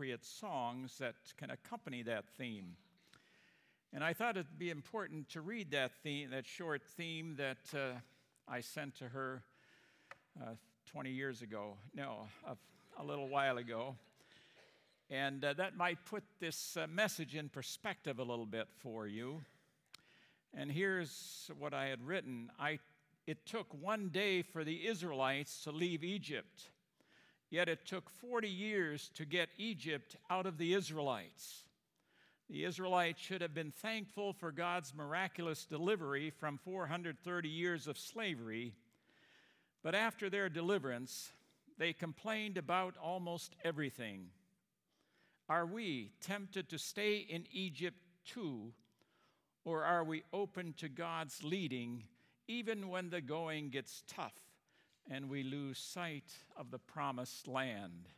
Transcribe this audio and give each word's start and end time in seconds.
appropriate 0.00 0.24
songs 0.24 0.96
that 0.96 1.14
can 1.36 1.50
accompany 1.50 2.02
that 2.02 2.24
theme. 2.38 2.74
And 3.92 4.02
I 4.02 4.14
thought 4.14 4.38
it'd 4.38 4.58
be 4.58 4.70
important 4.70 5.28
to 5.30 5.42
read 5.42 5.72
that 5.72 5.92
theme, 6.02 6.30
that 6.30 6.46
short 6.46 6.82
theme 6.96 7.36
that 7.36 7.58
uh, 7.74 7.98
I 8.48 8.62
sent 8.62 8.96
to 9.00 9.08
her 9.08 9.42
uh, 10.40 10.54
20 10.90 11.10
years 11.10 11.42
ago. 11.42 11.76
No, 11.94 12.28
a, 12.46 12.56
a 12.98 13.04
little 13.04 13.28
while 13.28 13.58
ago. 13.58 13.94
And 15.10 15.44
uh, 15.44 15.52
that 15.52 15.76
might 15.76 15.98
put 16.06 16.24
this 16.40 16.78
uh, 16.78 16.86
message 16.86 17.34
in 17.34 17.50
perspective 17.50 18.18
a 18.18 18.24
little 18.24 18.46
bit 18.46 18.68
for 18.78 19.06
you. 19.06 19.42
And 20.54 20.72
here's 20.72 21.50
what 21.58 21.74
I 21.74 21.88
had 21.88 22.02
written 22.02 22.48
I, 22.58 22.78
It 23.26 23.44
took 23.44 23.66
one 23.78 24.08
day 24.08 24.40
for 24.40 24.64
the 24.64 24.86
Israelites 24.86 25.62
to 25.64 25.70
leave 25.72 26.02
Egypt, 26.02 26.70
yet 27.50 27.68
it 27.68 27.84
took 27.84 28.08
40 28.08 28.48
years 28.48 29.10
to 29.14 29.24
get 29.24 29.48
Egypt 29.58 30.16
out 30.30 30.46
of 30.46 30.56
the 30.56 30.72
Israelites. 30.72 31.64
The 32.48 32.64
Israelites 32.64 33.20
should 33.20 33.42
have 33.42 33.54
been 33.54 33.72
thankful 33.72 34.32
for 34.32 34.50
God's 34.50 34.94
miraculous 34.94 35.64
delivery 35.64 36.30
from 36.30 36.58
430 36.58 37.48
years 37.48 37.86
of 37.86 37.98
slavery, 37.98 38.72
but 39.82 39.94
after 39.94 40.30
their 40.30 40.48
deliverance, 40.48 41.30
they 41.78 41.92
complained 41.92 42.58
about 42.58 42.96
almost 43.02 43.54
everything. 43.64 44.26
Are 45.48 45.66
we 45.66 46.12
tempted 46.20 46.68
to 46.68 46.78
stay 46.78 47.18
in 47.18 47.44
Egypt 47.52 47.96
too, 48.24 48.72
or 49.64 49.84
are 49.84 50.04
we 50.04 50.22
open 50.32 50.74
to 50.78 50.88
God's 50.88 51.42
leading 51.42 52.04
even 52.46 52.88
when 52.88 53.10
the 53.10 53.20
going 53.20 53.70
gets 53.70 54.02
tough 54.08 54.49
and 55.10 55.28
we 55.28 55.42
lose 55.42 55.78
sight 55.78 56.32
of 56.56 56.70
the 56.70 56.78
promised 56.78 57.48
land? 57.48 58.08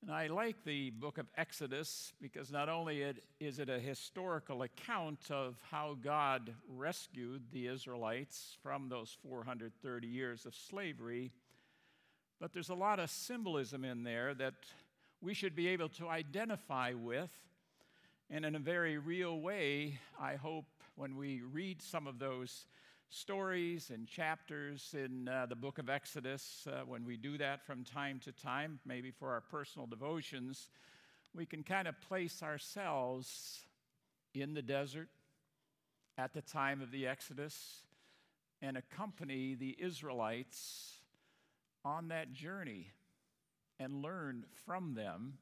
And 0.00 0.12
I 0.12 0.28
like 0.28 0.64
the 0.64 0.90
book 0.90 1.18
of 1.18 1.26
Exodus 1.36 2.12
because 2.22 2.52
not 2.52 2.68
only 2.68 3.04
is 3.40 3.58
it 3.58 3.68
a 3.68 3.80
historical 3.80 4.62
account 4.62 5.30
of 5.30 5.56
how 5.70 5.96
God 6.00 6.54
rescued 6.68 7.42
the 7.52 7.66
Israelites 7.66 8.56
from 8.62 8.88
those 8.88 9.16
430 9.22 10.06
years 10.06 10.46
of 10.46 10.54
slavery, 10.54 11.32
but 12.40 12.52
there's 12.52 12.68
a 12.68 12.74
lot 12.74 13.00
of 13.00 13.10
symbolism 13.10 13.84
in 13.84 14.04
there 14.04 14.34
that 14.34 14.54
we 15.20 15.34
should 15.34 15.56
be 15.56 15.66
able 15.68 15.88
to 15.88 16.08
identify 16.08 16.92
with. 16.92 17.30
And 18.30 18.44
in 18.44 18.54
a 18.54 18.60
very 18.60 18.98
real 18.98 19.40
way, 19.40 19.98
I 20.20 20.36
hope 20.36 20.66
when 20.94 21.16
we 21.16 21.40
read 21.40 21.82
some 21.82 22.06
of 22.06 22.20
those 22.20 22.66
stories 23.10 23.90
and 23.90 24.06
chapters 24.06 24.94
in 24.94 25.28
uh, 25.28 25.46
the 25.46 25.56
book 25.56 25.78
of 25.78 25.88
Exodus, 25.88 26.66
uh, 26.70 26.82
when 26.86 27.04
we 27.04 27.16
do 27.16 27.38
that 27.38 27.64
from 27.64 27.84
time 27.84 28.20
to 28.24 28.32
time, 28.32 28.78
maybe 28.84 29.10
for 29.10 29.30
our 29.32 29.40
personal 29.40 29.86
devotions, 29.86 30.68
we 31.34 31.46
can 31.46 31.62
kind 31.62 31.88
of 31.88 31.98
place 32.00 32.42
ourselves 32.42 33.60
in 34.34 34.52
the 34.52 34.62
desert 34.62 35.08
at 36.18 36.34
the 36.34 36.42
time 36.42 36.82
of 36.82 36.90
the 36.90 37.06
Exodus 37.06 37.82
and 38.60 38.76
accompany 38.76 39.54
the 39.54 39.76
Israelites 39.78 40.96
on 41.84 42.08
that 42.08 42.32
journey 42.32 42.90
and 43.80 44.02
learn 44.02 44.44
from 44.66 44.94
them 44.94 45.38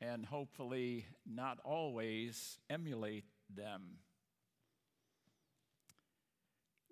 and 0.00 0.24
hopefully 0.24 1.06
not 1.26 1.58
always 1.64 2.58
emulate 2.68 3.24
them. 3.54 3.98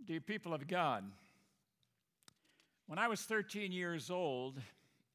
Dear 0.06 0.20
people 0.20 0.54
of 0.54 0.68
God, 0.68 1.04
when 2.86 3.00
I 3.00 3.08
was 3.08 3.20
13 3.22 3.72
years 3.72 4.10
old 4.10 4.54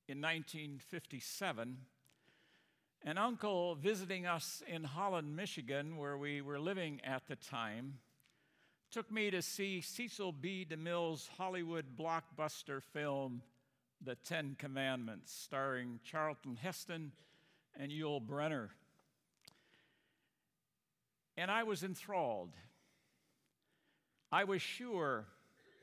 in 0.08 0.22
1957, 0.22 1.78
an 3.06 3.18
uncle 3.18 3.76
visiting 3.76 4.26
us 4.26 4.62
in 4.68 4.84
Holland, 4.84 5.36
Michigan, 5.36 5.98
where 5.98 6.18
we 6.18 6.42
were 6.42 6.60
living 6.60 7.00
at 7.04 7.28
the 7.28 7.38
time, 7.38 7.96
took 8.92 9.10
me 9.10 9.32
to 9.32 9.42
see 9.42 9.80
Cecil 9.82 10.34
B. 10.34 10.68
DeMille's 10.70 11.30
Hollywood 11.38 11.98
blockbuster 11.98 12.84
film, 12.84 13.42
The 14.04 14.16
Ten 14.16 14.56
Commandments, 14.60 15.34
starring 15.34 16.02
Charlton 16.04 16.58
Heston 16.62 17.14
and 17.80 17.92
Yul 17.92 18.22
Brynner. 18.22 18.68
And 21.38 21.50
I 21.50 21.64
was 21.64 21.84
enthralled. 21.84 22.52
I 24.34 24.46
was 24.46 24.64
sure 24.64 25.26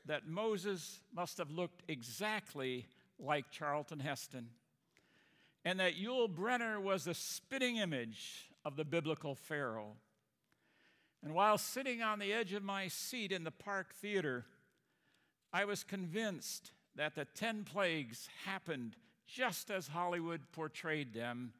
that 0.07 0.27
Moses 0.27 0.99
must 1.15 1.37
have 1.37 1.51
looked 1.51 1.83
exactly 1.87 2.85
like 3.17 3.49
Charlton 3.49 4.01
Heston, 4.01 4.49
and 5.63 5.79
that 5.79 5.95
Yul 5.95 6.27
Brynner 6.27 6.81
was 6.81 7.07
a 7.07 7.13
spitting 7.13 7.77
image 7.77 8.49
of 8.65 8.75
the 8.75 8.83
biblical 8.83 9.35
Pharaoh. 9.35 9.95
And 11.23 11.33
while 11.33 11.57
sitting 11.57 12.01
on 12.01 12.19
the 12.19 12.33
edge 12.33 12.51
of 12.51 12.61
my 12.61 12.89
seat 12.89 13.31
in 13.31 13.45
the 13.45 13.51
Park 13.51 13.95
Theater, 13.95 14.43
I 15.53 15.63
was 15.63 15.85
convinced 15.85 16.71
that 16.97 17.15
the 17.15 17.23
10 17.23 17.63
plagues 17.63 18.27
happened 18.43 18.97
just 19.27 19.71
as 19.71 19.87
Hollywood 19.87 20.41
portrayed 20.51 21.13
them 21.13 21.53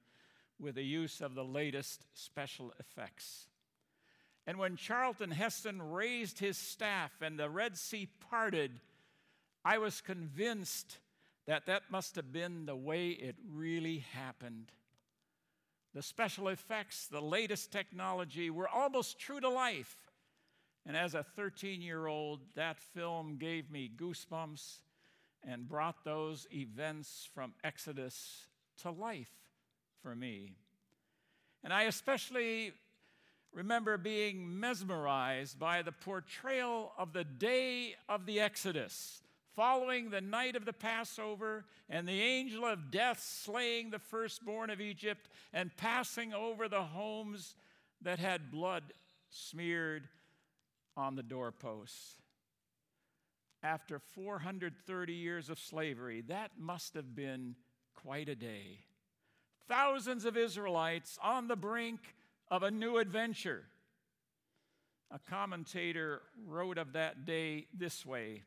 with 0.60 0.76
the 0.76 0.84
use 0.84 1.22
of 1.22 1.36
the 1.36 1.46
latest 1.46 2.06
special 2.14 2.74
effects. 2.82 3.48
And 4.48 4.58
when 4.58 4.76
Charlton 4.76 5.32
Heston 5.32 5.82
raised 5.82 6.40
his 6.40 6.58
staff 6.58 7.12
and 7.22 7.38
the 7.38 7.50
Red 7.50 7.78
Sea 7.78 8.08
parted, 8.30 8.80
I 9.64 9.78
was 9.78 10.02
convinced 10.02 10.98
that 11.48 11.68
that 11.68 11.84
must 11.92 12.16
have 12.16 12.32
been 12.32 12.66
the 12.66 12.76
way 12.76 13.10
it 13.10 13.36
really 13.52 14.00
happened. 14.14 14.72
The 15.94 16.02
special 16.02 16.48
effects, 16.48 17.08
the 17.08 17.22
latest 17.22 17.72
technology 17.72 18.50
were 18.50 18.68
almost 18.68 19.20
true 19.20 19.40
to 19.40 19.50
life. 19.50 19.96
And 20.86 20.98
as 20.98 21.14
a 21.14 21.24
13 21.24 21.82
year 21.82 22.08
old, 22.08 22.40
that 22.56 22.80
film 22.80 23.38
gave 23.38 23.70
me 23.70 23.92
goosebumps 23.96 24.78
and 25.44 25.68
brought 25.68 26.04
those 26.04 26.48
events 26.52 27.28
from 27.34 27.54
Exodus 27.64 28.48
to 28.82 28.92
life 28.92 29.32
for 30.02 30.16
me. 30.16 30.54
And 31.64 31.74
I 31.74 31.84
especially 31.84 32.74
remember 33.54 33.98
being 33.98 34.60
mesmerized 34.60 35.60
by 35.60 35.82
the 35.82 35.92
portrayal 35.92 36.94
of 36.98 37.14
the 37.14 37.24
day 37.24 37.96
of 38.08 38.26
the 38.26 38.40
Exodus, 38.40 39.22
following 39.56 40.10
the 40.10 40.22
night 40.22 40.56
of 40.56 40.66
the 40.66 40.74
Passover 40.74 41.66
and 41.90 42.08
the 42.08 42.22
angel 42.22 42.66
of 42.66 42.92
death 42.92 43.20
slaying 43.20 43.90
the 43.90 44.00
firstborn 44.00 44.70
of 44.70 44.80
Egypt 44.80 45.28
and 45.54 45.76
passing 45.76 46.34
over 46.34 46.68
the 46.68 46.84
homes 46.84 47.56
that 48.02 48.20
had 48.20 48.52
blood 48.52 48.84
smeared 49.30 50.08
on 50.96 51.16
the 51.16 51.24
doorposts. 51.24 52.16
After 53.64 54.00
430 54.00 55.14
years 55.14 55.50
of 55.50 55.60
slavery, 55.60 56.22
that 56.28 56.52
must 56.58 56.96
have 56.96 57.16
been 57.16 57.56
quite 57.94 58.28
a 58.28 58.36
day. 58.36 58.80
Thousands 59.68 60.26
of 60.26 60.36
Israelites 60.36 61.20
on 61.22 61.48
the 61.48 61.56
brink 61.56 62.00
of 62.52 62.64
a 62.64 62.70
new 62.70 62.98
adventure. 62.98 63.64
A 65.10 65.18
commentator 65.18 66.22
wrote 66.46 66.78
of 66.78 66.94
that 66.94 67.26
day 67.26 67.66
this 67.74 68.06
way 68.06 68.44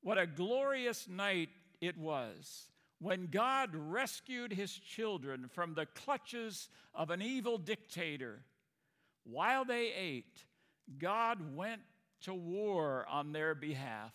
What 0.00 0.18
a 0.18 0.26
glorious 0.26 1.06
night 1.06 1.50
it 1.80 1.96
was 1.98 2.66
when 2.98 3.26
God 3.26 3.70
rescued 3.74 4.52
his 4.52 4.72
children 4.72 5.50
from 5.52 5.74
the 5.74 5.86
clutches 5.86 6.68
of 6.94 7.10
an 7.10 7.20
evil 7.20 7.58
dictator. 7.58 8.40
While 9.24 9.64
they 9.64 9.92
ate, 9.92 10.44
God 10.98 11.56
went 11.56 11.82
to 12.22 12.34
war 12.34 13.06
on 13.10 13.32
their 13.32 13.54
behalf. 13.54 14.12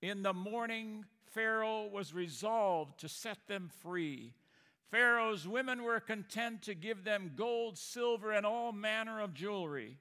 In 0.00 0.22
the 0.22 0.32
morning, 0.32 1.04
Pharaoh 1.32 1.88
was 1.92 2.14
resolved 2.14 3.00
to 3.00 3.08
set 3.08 3.48
them 3.48 3.70
free. 3.82 4.32
Pharaoh's 4.94 5.48
women 5.48 5.82
were 5.82 5.98
content 5.98 6.62
to 6.62 6.72
give 6.72 7.02
them 7.02 7.32
gold, 7.34 7.76
silver, 7.76 8.30
and 8.30 8.46
all 8.46 8.70
manner 8.70 9.20
of 9.20 9.34
jewelry. 9.34 9.98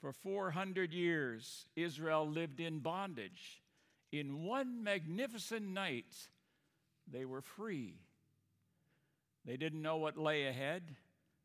For 0.00 0.12
400 0.12 0.92
years, 0.92 1.66
Israel 1.74 2.24
lived 2.24 2.60
in 2.60 2.78
bondage. 2.78 3.60
In 4.12 4.44
one 4.44 4.84
magnificent 4.84 5.66
night, 5.66 6.14
they 7.10 7.24
were 7.24 7.40
free. 7.40 7.96
They 9.44 9.56
didn't 9.56 9.82
know 9.82 9.96
what 9.96 10.16
lay 10.16 10.46
ahead, 10.46 10.94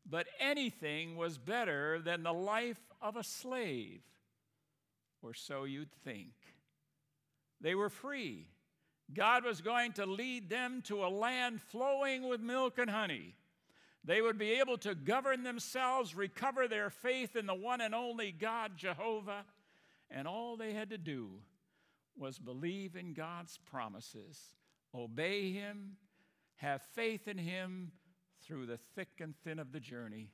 but 0.08 0.28
anything 0.38 1.16
was 1.16 1.38
better 1.38 1.98
than 1.98 2.22
the 2.22 2.32
life 2.32 2.78
of 3.02 3.16
a 3.16 3.24
slave, 3.24 4.02
or 5.22 5.34
so 5.34 5.64
you'd 5.64 5.92
think. 6.04 6.34
They 7.60 7.74
were 7.74 7.90
free. 7.90 8.46
God 9.14 9.44
was 9.44 9.60
going 9.60 9.92
to 9.94 10.06
lead 10.06 10.48
them 10.48 10.82
to 10.82 11.04
a 11.04 11.08
land 11.08 11.60
flowing 11.60 12.28
with 12.28 12.40
milk 12.40 12.78
and 12.78 12.90
honey. 12.90 13.34
They 14.04 14.22
would 14.22 14.38
be 14.38 14.52
able 14.52 14.78
to 14.78 14.94
govern 14.94 15.42
themselves, 15.42 16.14
recover 16.14 16.66
their 16.66 16.90
faith 16.90 17.36
in 17.36 17.46
the 17.46 17.54
one 17.54 17.80
and 17.80 17.94
only 17.94 18.32
God, 18.32 18.72
Jehovah, 18.76 19.44
and 20.10 20.26
all 20.26 20.56
they 20.56 20.72
had 20.72 20.90
to 20.90 20.98
do 20.98 21.30
was 22.16 22.38
believe 22.38 22.96
in 22.96 23.12
God's 23.12 23.58
promises, 23.58 24.38
obey 24.94 25.52
Him, 25.52 25.96
have 26.60 26.82
faith 26.94 27.26
in 27.26 27.38
him 27.38 27.90
through 28.42 28.66
the 28.66 28.78
thick 28.94 29.08
and 29.20 29.34
thin 29.44 29.58
of 29.58 29.72
the 29.72 29.80
journey. 29.80 30.28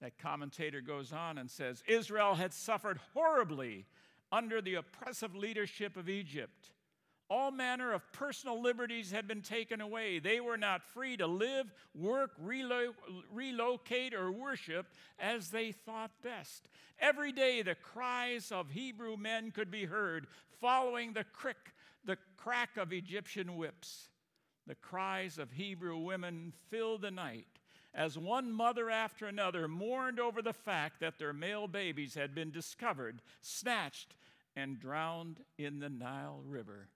That 0.00 0.18
commentator 0.18 0.80
goes 0.80 1.12
on 1.12 1.38
and 1.38 1.50
says 1.50 1.82
Israel 1.86 2.34
had 2.34 2.52
suffered 2.52 2.98
horribly 3.14 3.86
under 4.30 4.60
the 4.60 4.74
oppressive 4.74 5.34
leadership 5.34 5.96
of 5.96 6.08
Egypt. 6.08 6.70
All 7.30 7.50
manner 7.50 7.92
of 7.92 8.10
personal 8.12 8.62
liberties 8.62 9.10
had 9.10 9.28
been 9.28 9.42
taken 9.42 9.82
away. 9.82 10.18
They 10.18 10.40
were 10.40 10.56
not 10.56 10.82
free 10.82 11.16
to 11.18 11.26
live, 11.26 11.70
work, 11.94 12.30
relo- 12.42 12.94
relocate, 13.30 14.14
or 14.14 14.32
worship 14.32 14.86
as 15.18 15.50
they 15.50 15.72
thought 15.72 16.10
best. 16.22 16.68
Every 16.98 17.32
day, 17.32 17.60
the 17.60 17.74
cries 17.74 18.50
of 18.50 18.70
Hebrew 18.70 19.18
men 19.18 19.50
could 19.50 19.70
be 19.70 19.84
heard 19.84 20.26
following 20.58 21.12
the, 21.12 21.24
crick, 21.24 21.74
the 22.02 22.16
crack 22.38 22.78
of 22.78 22.94
Egyptian 22.94 23.56
whips. 23.56 24.08
The 24.66 24.74
cries 24.74 25.38
of 25.38 25.52
Hebrew 25.52 25.98
women 25.98 26.54
filled 26.68 27.02
the 27.02 27.10
night 27.10 27.57
as 27.98 28.16
one 28.16 28.52
mother 28.52 28.88
after 28.88 29.26
another 29.26 29.66
mourned 29.66 30.20
over 30.20 30.40
the 30.40 30.52
fact 30.52 31.00
that 31.00 31.18
their 31.18 31.32
male 31.32 31.66
babies 31.66 32.14
had 32.14 32.32
been 32.32 32.52
discovered, 32.52 33.20
snatched, 33.42 34.14
and 34.54 34.78
drowned 34.78 35.40
in 35.58 35.80
the 35.80 35.88
Nile 35.88 36.40
River. 36.46 36.88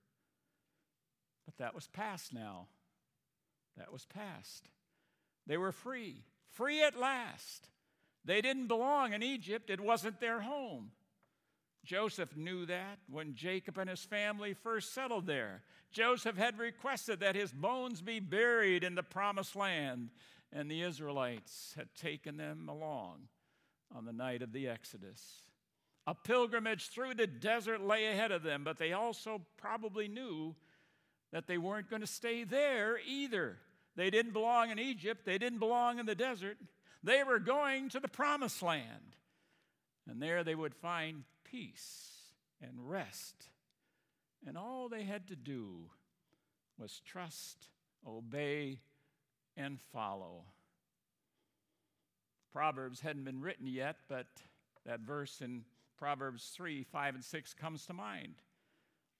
But 1.44 1.56
that 1.56 1.74
was 1.74 1.88
past 1.88 2.32
now. 2.32 2.68
That 3.76 3.92
was 3.92 4.06
past. 4.06 4.68
They 5.44 5.56
were 5.56 5.72
free, 5.72 6.22
free 6.52 6.84
at 6.84 6.96
last. 6.96 7.68
They 8.24 8.40
didn't 8.40 8.68
belong 8.68 9.12
in 9.12 9.24
Egypt, 9.24 9.70
it 9.70 9.80
wasn't 9.80 10.20
their 10.20 10.40
home. 10.40 10.92
Joseph 11.84 12.36
knew 12.36 12.64
that 12.66 13.00
when 13.10 13.34
Jacob 13.34 13.76
and 13.76 13.90
his 13.90 14.04
family 14.04 14.54
first 14.54 14.94
settled 14.94 15.26
there. 15.26 15.62
Joseph 15.90 16.36
had 16.36 16.60
requested 16.60 17.18
that 17.20 17.34
his 17.34 17.50
bones 17.50 18.00
be 18.00 18.20
buried 18.20 18.84
in 18.84 18.94
the 18.94 19.02
promised 19.02 19.56
land, 19.56 20.10
and 20.52 20.70
the 20.70 20.82
Israelites 20.82 21.72
had 21.76 21.94
taken 21.94 22.36
them 22.36 22.68
along 22.68 23.28
on 23.94 24.04
the 24.04 24.12
night 24.12 24.42
of 24.42 24.52
the 24.52 24.68
Exodus. 24.68 25.42
A 26.06 26.14
pilgrimage 26.14 26.88
through 26.88 27.14
the 27.14 27.26
desert 27.26 27.80
lay 27.80 28.06
ahead 28.06 28.32
of 28.32 28.42
them, 28.42 28.64
but 28.64 28.78
they 28.78 28.92
also 28.92 29.42
probably 29.56 30.08
knew 30.08 30.54
that 31.32 31.46
they 31.46 31.58
weren't 31.58 31.88
going 31.88 32.02
to 32.02 32.08
stay 32.08 32.44
there 32.44 32.98
either. 33.06 33.58
They 33.96 34.10
didn't 34.10 34.32
belong 34.32 34.70
in 34.70 34.78
Egypt, 34.78 35.24
they 35.24 35.38
didn't 35.38 35.58
belong 35.58 35.98
in 35.98 36.06
the 36.06 36.14
desert. 36.14 36.58
They 37.04 37.24
were 37.24 37.38
going 37.38 37.88
to 37.90 38.00
the 38.00 38.08
promised 38.08 38.62
land. 38.62 39.16
And 40.08 40.20
there 40.20 40.44
they 40.44 40.54
would 40.54 40.74
find 40.74 41.24
peace 41.44 42.32
and 42.60 42.88
rest. 42.88 43.48
And 44.46 44.56
all 44.58 44.88
they 44.88 45.04
had 45.04 45.28
to 45.28 45.36
do 45.36 45.90
was 46.78 47.00
trust, 47.04 47.68
obey, 48.06 48.80
and 49.56 49.80
follow. 49.92 50.44
Proverbs 52.52 53.00
hadn't 53.00 53.24
been 53.24 53.40
written 53.40 53.66
yet, 53.66 53.96
but 54.08 54.26
that 54.84 55.00
verse 55.00 55.40
in 55.40 55.64
Proverbs 55.96 56.50
3 56.54 56.82
5 56.84 57.14
and 57.14 57.24
6 57.24 57.54
comes 57.54 57.86
to 57.86 57.92
mind. 57.92 58.34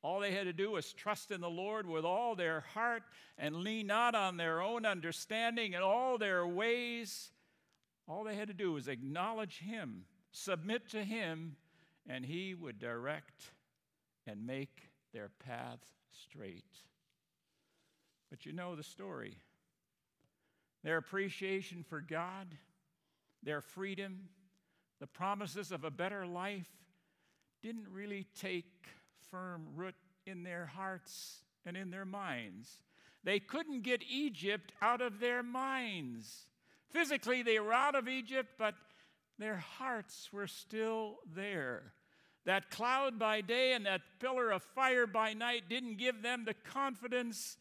All 0.03 0.19
they 0.19 0.33
had 0.33 0.45
to 0.45 0.53
do 0.53 0.73
was 0.73 0.93
trust 0.93 1.31
in 1.31 1.41
the 1.41 1.49
Lord 1.49 1.87
with 1.87 2.05
all 2.05 2.35
their 2.35 2.61
heart 2.75 3.05
and 3.39 3.57
lean 3.57 3.87
not 3.87 4.15
on 4.17 4.37
their 4.37 4.61
own 4.61 4.85
understanding 4.85 5.75
in 5.75 5.83
all 5.83 6.19
their 6.19 6.45
ways. 6.47 7.31
All 8.09 8.25
they 8.25 8.35
had 8.35 8.49
to 8.49 8.55
do 8.55 8.73
was 8.73 8.89
acknowledge 8.89 9.59
Him, 9.59 10.05
submit 10.33 10.89
to 10.91 11.05
Him, 11.05 11.57
and 12.09 12.25
He 12.25 12.53
would 12.53 12.81
direct 12.81 13.53
and 14.27 14.45
make 14.45 14.91
their 15.13 15.31
path 15.47 15.79
straight. 16.11 16.65
But 18.29 18.45
you 18.45 18.53
know 18.53 18.75
the 18.75 18.83
story. 18.83 19.37
Their 20.83 20.97
appreciation 20.97 21.85
for 21.89 22.01
God, 22.01 22.57
their 23.43 23.61
freedom, 23.61 24.29
the 25.01 25.07
promises 25.07 25.73
of 25.73 25.85
a 25.85 25.91
better 25.91 26.27
life 26.27 26.71
didn't 27.63 27.87
really 27.91 28.27
take 28.39 28.87
firm 29.31 29.67
root 29.75 29.95
in 30.27 30.43
their 30.43 30.67
hearts 30.67 31.43
and 31.65 31.77
in 31.77 31.91
their 31.91 32.05
minds. 32.05 32.83
They 33.25 33.39
couldn't 33.39 33.83
get 33.83 34.03
Egypt 34.09 34.73
out 34.83 35.01
of 35.01 35.21
their 35.21 35.43
minds. 35.43 36.47
Physically, 36.91 37.43
they 37.43 37.59
were 37.61 37.73
out 37.73 37.95
of 37.95 38.09
Egypt, 38.09 38.51
but 38.59 38.75
their 39.39 39.57
hearts 39.57 40.29
were 40.33 40.47
still 40.47 41.19
there. 41.35 41.93
That 42.45 42.71
cloud 42.71 43.19
by 43.19 43.41
day 43.41 43.73
and 43.73 43.87
that 43.87 44.03
pillar 44.21 44.51
of 44.51 44.63
fire 44.63 45.07
by 45.07 45.33
night 45.33 45.69
didn't 45.69 45.99
give 45.99 46.23
them 46.23 46.45
the 46.45 46.55
confidence 46.55 47.57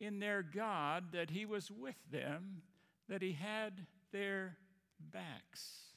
in 0.00 0.18
their 0.20 0.42
God 0.42 1.12
that 1.12 1.30
He 1.30 1.44
was 1.46 1.70
with 1.70 1.96
them, 2.10 2.62
that 3.08 3.22
He 3.22 3.32
had 3.32 3.86
their 4.12 4.56
backs. 5.12 5.88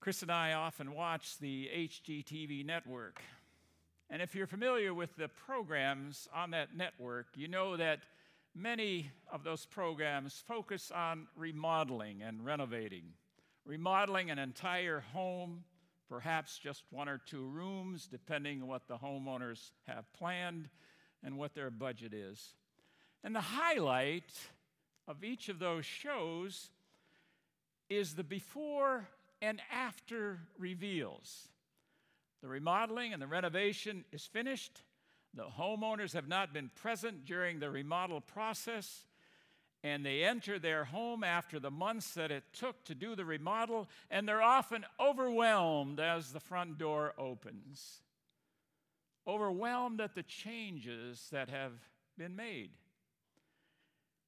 Chris 0.00 0.22
and 0.22 0.32
I 0.32 0.54
often 0.54 0.94
watch 0.94 1.38
the 1.38 1.68
HGTV 1.72 2.66
network. 2.66 3.20
And 4.10 4.20
if 4.20 4.34
you're 4.34 4.48
familiar 4.48 4.92
with 4.92 5.14
the 5.16 5.28
programs 5.28 6.28
on 6.34 6.50
that 6.50 6.76
network, 6.76 7.28
you 7.36 7.46
know 7.46 7.76
that 7.76 8.00
many 8.54 9.10
of 9.32 9.44
those 9.44 9.64
programs 9.64 10.42
focus 10.46 10.90
on 10.94 11.28
remodeling 11.36 12.22
and 12.22 12.44
renovating. 12.44 13.04
Remodeling 13.64 14.30
an 14.30 14.40
entire 14.40 15.04
home, 15.12 15.62
perhaps 16.08 16.58
just 16.58 16.82
one 16.90 17.08
or 17.08 17.20
two 17.24 17.46
rooms, 17.46 18.08
depending 18.10 18.60
on 18.60 18.68
what 18.68 18.88
the 18.88 18.96
homeowners 18.96 19.70
have 19.86 20.12
planned 20.12 20.68
and 21.24 21.38
what 21.38 21.54
their 21.54 21.70
budget 21.70 22.12
is. 22.12 22.54
And 23.24 23.34
the 23.34 23.40
highlight 23.40 24.32
of 25.06 25.24
each 25.24 25.48
of 25.48 25.58
those 25.58 25.84
shows 25.84 26.70
is 27.88 28.14
the 28.14 28.24
before 28.24 29.08
and 29.40 29.60
after 29.72 30.38
reveals. 30.58 31.48
The 32.42 32.48
remodeling 32.48 33.12
and 33.12 33.22
the 33.22 33.26
renovation 33.26 34.04
is 34.12 34.24
finished. 34.24 34.82
The 35.34 35.44
homeowners 35.44 36.12
have 36.14 36.28
not 36.28 36.52
been 36.52 36.70
present 36.74 37.24
during 37.24 37.60
the 37.60 37.70
remodel 37.70 38.20
process, 38.20 39.06
and 39.82 40.04
they 40.04 40.22
enter 40.24 40.58
their 40.58 40.84
home 40.84 41.24
after 41.24 41.58
the 41.58 41.70
months 41.70 42.14
that 42.14 42.30
it 42.30 42.44
took 42.52 42.84
to 42.84 42.94
do 42.94 43.16
the 43.16 43.24
remodel, 43.24 43.88
and 44.10 44.28
they're 44.28 44.42
often 44.42 44.84
overwhelmed 45.00 46.00
as 46.00 46.32
the 46.32 46.40
front 46.40 46.78
door 46.78 47.14
opens. 47.16 48.00
Overwhelmed 49.26 50.00
at 50.00 50.14
the 50.14 50.22
changes 50.22 51.28
that 51.30 51.48
have 51.48 51.72
been 52.18 52.34
made. 52.34 52.70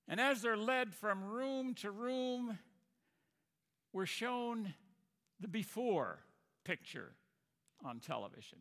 And 0.07 0.21
as 0.21 0.43
they're 0.43 0.57
led 0.57 0.95
from 0.95 1.25
room 1.25 1.75
to 1.77 1.91
room, 1.91 2.59
we're 3.93 4.07
shown 4.07 4.75
the 5.41 5.49
before 5.49 6.21
picture 6.65 7.13
on 7.85 8.01
television 8.01 8.59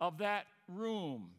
of 0.00 0.18
that 0.18 0.46
room 0.68 1.30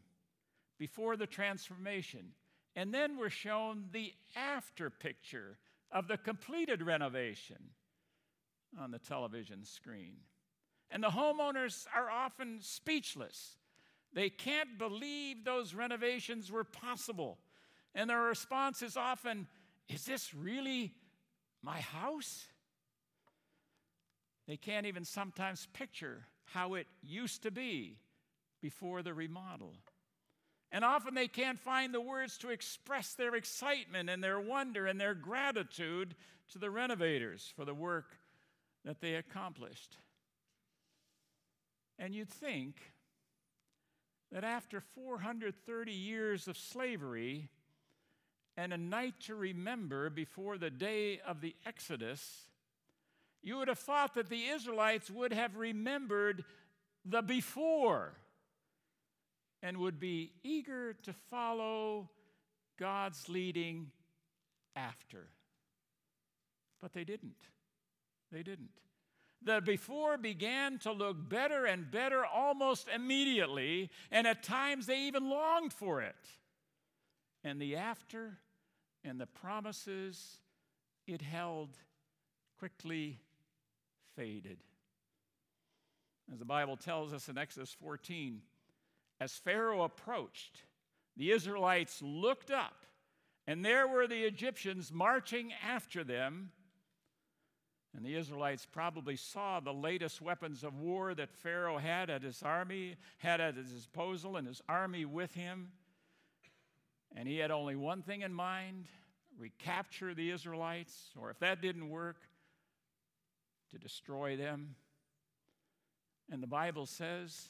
before 0.78 1.18
the 1.18 1.28
transformation. 1.28 2.34
And 2.76 2.94
then 2.94 3.18
we're 3.18 3.30
shown 3.30 3.86
the 3.92 4.14
after 4.36 4.90
picture 4.90 5.58
of 5.92 6.08
the 6.08 6.18
completed 6.18 6.82
renovation 6.82 7.58
on 8.80 8.92
the 8.92 9.00
television 9.00 9.64
screen. 9.64 10.18
And 10.92 11.04
the 11.04 11.10
homeowners 11.10 11.86
are 11.96 12.10
often 12.10 12.60
speechless. 12.62 13.58
They 14.14 14.30
can't 14.30 14.78
believe 14.78 15.44
those 15.44 15.74
renovations 15.74 16.52
were 16.52 16.64
possible. 16.64 17.38
And 17.94 18.10
their 18.10 18.22
response 18.22 18.82
is 18.82 18.98
often, 18.98 19.48
Is 19.90 20.06
this 20.06 20.34
really 20.34 20.94
my 21.62 21.80
house? 21.80 22.46
They 24.48 24.58
can't 24.58 24.86
even 24.86 25.04
sometimes 25.04 25.68
picture 25.74 26.26
how 26.46 26.76
it 26.76 26.88
used 27.02 27.44
to 27.44 27.52
be 27.52 27.98
before 28.62 29.04
the 29.04 29.14
remodel. 29.14 29.74
And 30.72 30.84
often 30.84 31.14
they 31.14 31.28
can't 31.28 31.60
find 31.60 31.94
the 31.94 32.02
words 32.02 32.38
to 32.40 32.50
express 32.50 33.14
their 33.14 33.36
excitement 33.36 34.10
and 34.10 34.24
their 34.24 34.40
wonder 34.40 34.88
and 34.88 35.00
their 35.00 35.14
gratitude 35.14 36.16
to 36.52 36.60
the 36.60 36.70
renovators 36.70 37.52
for 37.56 37.66
the 37.66 37.74
work 37.74 38.18
that 38.84 39.02
they 39.02 39.16
accomplished. 39.16 39.98
And 42.00 42.14
you'd 42.14 42.30
think 42.30 42.76
that 44.32 44.44
after 44.44 44.82
430 44.82 45.92
years 45.92 46.48
of 46.48 46.58
slavery 46.58 47.50
and 48.56 48.74
a 48.74 48.78
night 48.78 49.16
to 49.22 49.36
remember 49.36 50.10
before 50.10 50.58
the 50.58 50.70
day 50.70 51.20
of 51.26 51.42
the 51.42 51.56
Exodus, 51.66 52.48
you 53.42 53.58
would 53.58 53.68
have 53.68 53.80
thought 53.80 54.16
that 54.16 54.30
the 54.30 54.48
Israelites 54.48 55.10
would 55.10 55.32
have 55.32 55.56
remembered 55.56 56.44
the 57.06 57.22
before 57.22 58.14
and 59.64 59.78
would 59.78 60.00
be 60.00 60.32
eager 60.44 60.94
to 61.04 61.14
follow 61.30 62.10
God's 62.78 63.30
leading 63.30 63.92
after. 64.76 65.28
But 66.82 66.94
they 66.94 67.04
didn't. 67.04 67.36
They 68.32 68.44
didn't. 68.44 68.70
The 69.42 69.62
before 69.62 70.18
began 70.18 70.80
to 70.80 70.92
look 70.92 71.30
better 71.30 71.66
and 71.66 71.90
better 71.90 72.26
almost 72.26 72.88
immediately, 72.94 73.90
and 74.12 74.28
at 74.28 74.44
times 74.44 74.86
they 74.88 75.02
even 75.02 75.30
longed 75.30 75.74
for 75.74 76.02
it. 76.02 76.16
And 77.44 77.62
the 77.62 77.76
after 77.76 78.40
and 79.04 79.22
the 79.22 79.28
promises 79.28 80.40
it 81.06 81.22
held 81.22 81.78
quickly 82.60 83.20
faded. 84.16 84.58
As 86.32 86.40
the 86.40 86.46
Bible 86.46 86.76
tells 86.76 87.14
us 87.14 87.30
in 87.30 87.38
Exodus 87.38 87.76
14, 87.80 88.42
as 89.22 89.34
Pharaoh 89.34 89.84
approached, 89.84 90.64
the 91.16 91.32
Israelites 91.32 92.02
looked 92.02 92.52
up, 92.52 92.86
and 93.48 93.64
there 93.64 93.88
were 93.88 94.08
the 94.08 94.24
Egyptians 94.24 94.92
marching 94.92 95.54
after 95.66 96.04
them. 96.04 96.52
And 97.96 98.06
the 98.06 98.16
Israelites 98.16 98.66
probably 98.66 99.16
saw 99.16 99.60
the 99.60 99.74
latest 99.74 100.22
weapons 100.22 100.64
of 100.64 100.80
war 100.80 101.16
that 101.16 101.34
Pharaoh 101.34 101.78
had 101.78 102.10
at 102.10 102.22
his 102.22 102.44
army, 102.44 102.96
had 103.18 103.42
at 103.42 103.56
his 103.56 103.72
disposal, 103.72 104.38
and 104.38 104.48
his 104.48 104.62
army 104.70 105.06
with 105.06 105.34
him. 105.34 105.72
And 107.16 107.28
he 107.28 107.38
had 107.38 107.50
only 107.50 107.76
one 107.76 108.04
thing 108.04 108.22
in 108.22 108.34
mind 108.34 108.86
recapture 109.40 110.14
the 110.14 110.32
Israelites, 110.32 111.12
or 111.20 111.30
if 111.30 111.40
that 111.40 111.62
didn't 111.62 111.90
work, 111.90 112.18
to 113.72 113.78
destroy 113.78 114.36
them. 114.36 114.76
And 116.32 116.42
the 116.42 116.48
Bible 116.48 116.86
says 116.86 117.50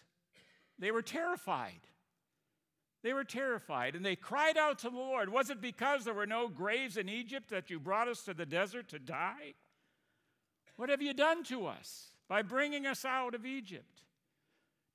they 0.78 0.92
were 0.92 1.02
terrified. 1.02 1.80
They 3.04 3.14
were 3.14 3.24
terrified 3.24 3.96
and 3.96 4.06
they 4.06 4.16
cried 4.16 4.58
out 4.58 4.80
to 4.80 4.90
the 4.90 4.98
Lord. 4.98 5.30
Was 5.30 5.50
it 5.50 5.62
because 5.62 6.04
there 6.04 6.14
were 6.14 6.26
no 6.26 6.48
graves 6.48 6.98
in 6.98 7.10
Egypt 7.10 7.50
that 7.50 7.70
you 7.70 7.80
brought 7.80 8.08
us 8.08 8.24
to 8.24 8.34
the 8.34 8.46
desert 8.46 8.90
to 8.90 9.00
die? 9.00 9.54
What 10.78 10.90
have 10.90 11.02
you 11.02 11.14
done 11.14 11.44
to 11.46 11.66
us 11.66 12.12
by 12.30 12.44
bringing 12.44 12.86
us 12.86 13.04
out 13.04 13.36
of 13.36 13.46
Egypt? 13.46 14.04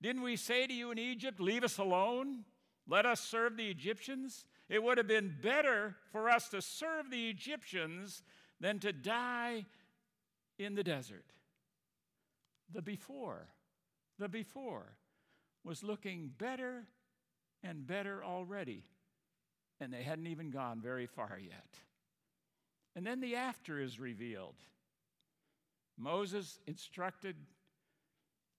Didn't 0.00 0.22
we 0.22 0.36
say 0.36 0.66
to 0.66 0.72
you 0.72 0.90
in 0.90 0.98
Egypt, 0.98 1.38
Leave 1.38 1.64
us 1.64 1.78
alone? 1.78 2.44
Let 2.88 3.04
us 3.06 3.20
serve 3.20 3.56
the 3.56 3.68
Egyptians? 3.68 4.46
It 4.68 4.82
would 4.82 4.98
have 4.98 5.06
been 5.06 5.36
better 5.42 5.96
for 6.10 6.30
us 6.30 6.48
to 6.48 6.62
serve 6.62 7.10
the 7.10 7.28
Egyptians 7.28 8.22
than 8.60 8.78
to 8.80 8.92
die 8.92 9.66
in 10.58 10.74
the 10.74 10.84
desert. 10.84 11.26
The 12.72 12.82
before, 12.82 13.48
the 14.18 14.28
before 14.28 14.96
was 15.64 15.82
looking 15.82 16.30
better 16.38 16.84
and 17.62 17.86
better 17.86 18.24
already, 18.24 18.84
and 19.80 19.92
they 19.92 20.02
hadn't 20.02 20.26
even 20.26 20.50
gone 20.50 20.80
very 20.80 21.06
far 21.06 21.38
yet. 21.40 21.78
And 22.96 23.06
then 23.06 23.20
the 23.20 23.36
after 23.36 23.80
is 23.80 24.00
revealed. 24.00 24.56
Moses, 26.02 26.58
instructed 26.66 27.36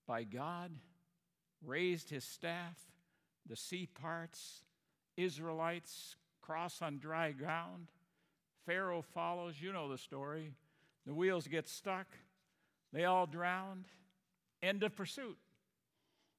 by 0.06 0.24
God, 0.24 0.70
raised 1.62 2.08
his 2.08 2.24
staff, 2.24 2.78
the 3.46 3.56
sea 3.56 3.86
parts, 3.86 4.64
Israelites 5.16 6.16
cross 6.40 6.80
on 6.80 6.98
dry 6.98 7.32
ground. 7.32 7.88
Pharaoh 8.66 9.02
follows. 9.02 9.56
You 9.60 9.72
know 9.72 9.90
the 9.90 9.98
story. 9.98 10.52
The 11.06 11.14
wheels 11.14 11.46
get 11.46 11.68
stuck. 11.68 12.06
They 12.92 13.04
all 13.04 13.26
drowned. 13.26 13.84
End 14.62 14.82
of 14.82 14.96
pursuit. 14.96 15.36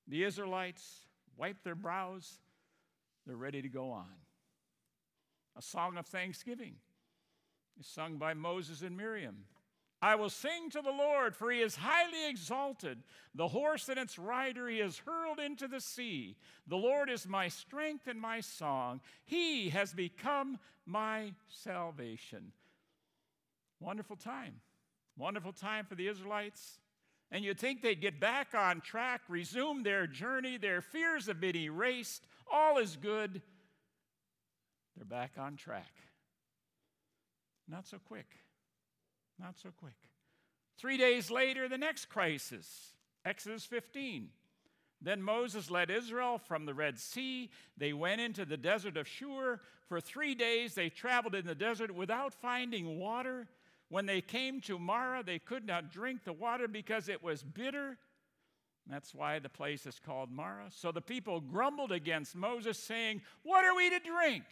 The 0.08 0.24
Israelites 0.24 1.02
wipe 1.38 1.64
their 1.64 1.76
brows. 1.76 2.40
They're 3.28 3.36
ready 3.36 3.62
to 3.62 3.70
go 3.70 3.92
on. 3.92 4.06
A 5.58 5.62
song 5.62 5.98
of 5.98 6.06
thanksgiving 6.08 6.76
is 7.80 7.88
sung 7.88 8.18
by 8.18 8.34
Moses 8.34 8.82
and 8.82 8.98
Miriam. 8.98 9.46
I 10.02 10.16
will 10.16 10.30
sing 10.30 10.70
to 10.72 10.82
the 10.82 10.92
Lord, 10.92 11.36
for 11.36 11.52
he 11.52 11.62
is 11.62 11.78
highly 11.78 12.30
exalted. 12.30 13.00
The 13.34 13.48
horse 13.48 13.90
and 13.90 13.98
its 13.98 14.20
rider 14.20 14.68
he 14.68 14.80
has 14.80 14.98
hurled 15.00 15.40
into 15.40 15.68
the 15.68 15.82
sea. 15.82 16.36
The 16.68 16.78
Lord 16.78 17.10
is 17.10 17.28
my 17.28 17.48
strength 17.48 18.08
and 18.08 18.20
my 18.20 18.42
song. 18.42 19.02
He 19.26 19.70
has 19.70 19.94
become 19.94 20.60
my 20.86 21.34
salvation. 21.48 22.52
Wonderful 23.80 24.16
time. 24.16 24.56
Wonderful 25.18 25.54
time 25.54 25.86
for 25.86 25.96
the 25.96 26.08
Israelites. 26.08 26.80
And 27.32 27.44
you'd 27.44 27.60
think 27.60 27.82
they'd 27.82 28.00
get 28.00 28.20
back 28.20 28.54
on 28.54 28.82
track, 28.82 29.22
resume 29.28 29.84
their 29.84 30.08
journey, 30.08 30.58
their 30.58 30.82
fears 30.82 31.26
have 31.26 31.42
been 31.42 31.56
erased, 31.56 32.24
all 32.52 32.78
is 32.78 32.96
good. 32.96 33.42
They're 34.96 35.06
back 35.06 35.32
on 35.38 35.56
track. 35.56 35.92
Not 37.68 37.88
so 37.88 37.98
quick. 37.98 38.28
Not 39.40 39.58
so 39.58 39.70
quick. 39.78 39.96
Three 40.78 40.98
days 40.98 41.32
later, 41.32 41.68
the 41.68 41.78
next 41.78 42.06
crisis, 42.10 42.94
Exodus 43.24 43.66
15. 43.66 44.30
Then 45.02 45.22
Moses 45.22 45.70
led 45.70 45.90
Israel 45.90 46.38
from 46.38 46.66
the 46.66 46.74
Red 46.74 46.98
Sea. 47.00 47.50
They 47.78 47.94
went 47.94 48.22
into 48.22 48.46
the 48.46 48.58
desert 48.58 48.98
of 48.98 49.08
Shur. 49.08 49.60
For 49.88 50.02
three 50.02 50.36
days 50.36 50.74
they 50.74 50.90
traveled 50.90 51.36
in 51.36 51.46
the 51.46 51.56
desert 51.56 51.94
without 51.94 52.34
finding 52.34 52.98
water. 53.00 53.48
When 53.90 54.06
they 54.06 54.22
came 54.22 54.62
to 54.62 54.80
Marah, 54.80 55.24
they 55.24 55.40
could 55.40 55.66
not 55.66 55.92
drink 55.92 56.24
the 56.24 56.34
water 56.34 56.68
because 56.68 57.08
it 57.08 57.22
was 57.22 57.44
bitter. 57.44 57.98
That's 58.88 59.14
why 59.14 59.40
the 59.40 59.50
place 59.50 59.86
is 59.86 60.00
called 60.00 60.32
Marah. 60.32 60.70
So 60.70 60.92
the 60.92 61.02
people 61.02 61.40
grumbled 61.40 61.92
against 61.92 62.36
Moses, 62.36 62.78
saying, 62.78 63.22
What 63.44 63.66
are 63.66 63.76
we 63.76 63.90
to 63.90 64.00
drink? 64.00 64.44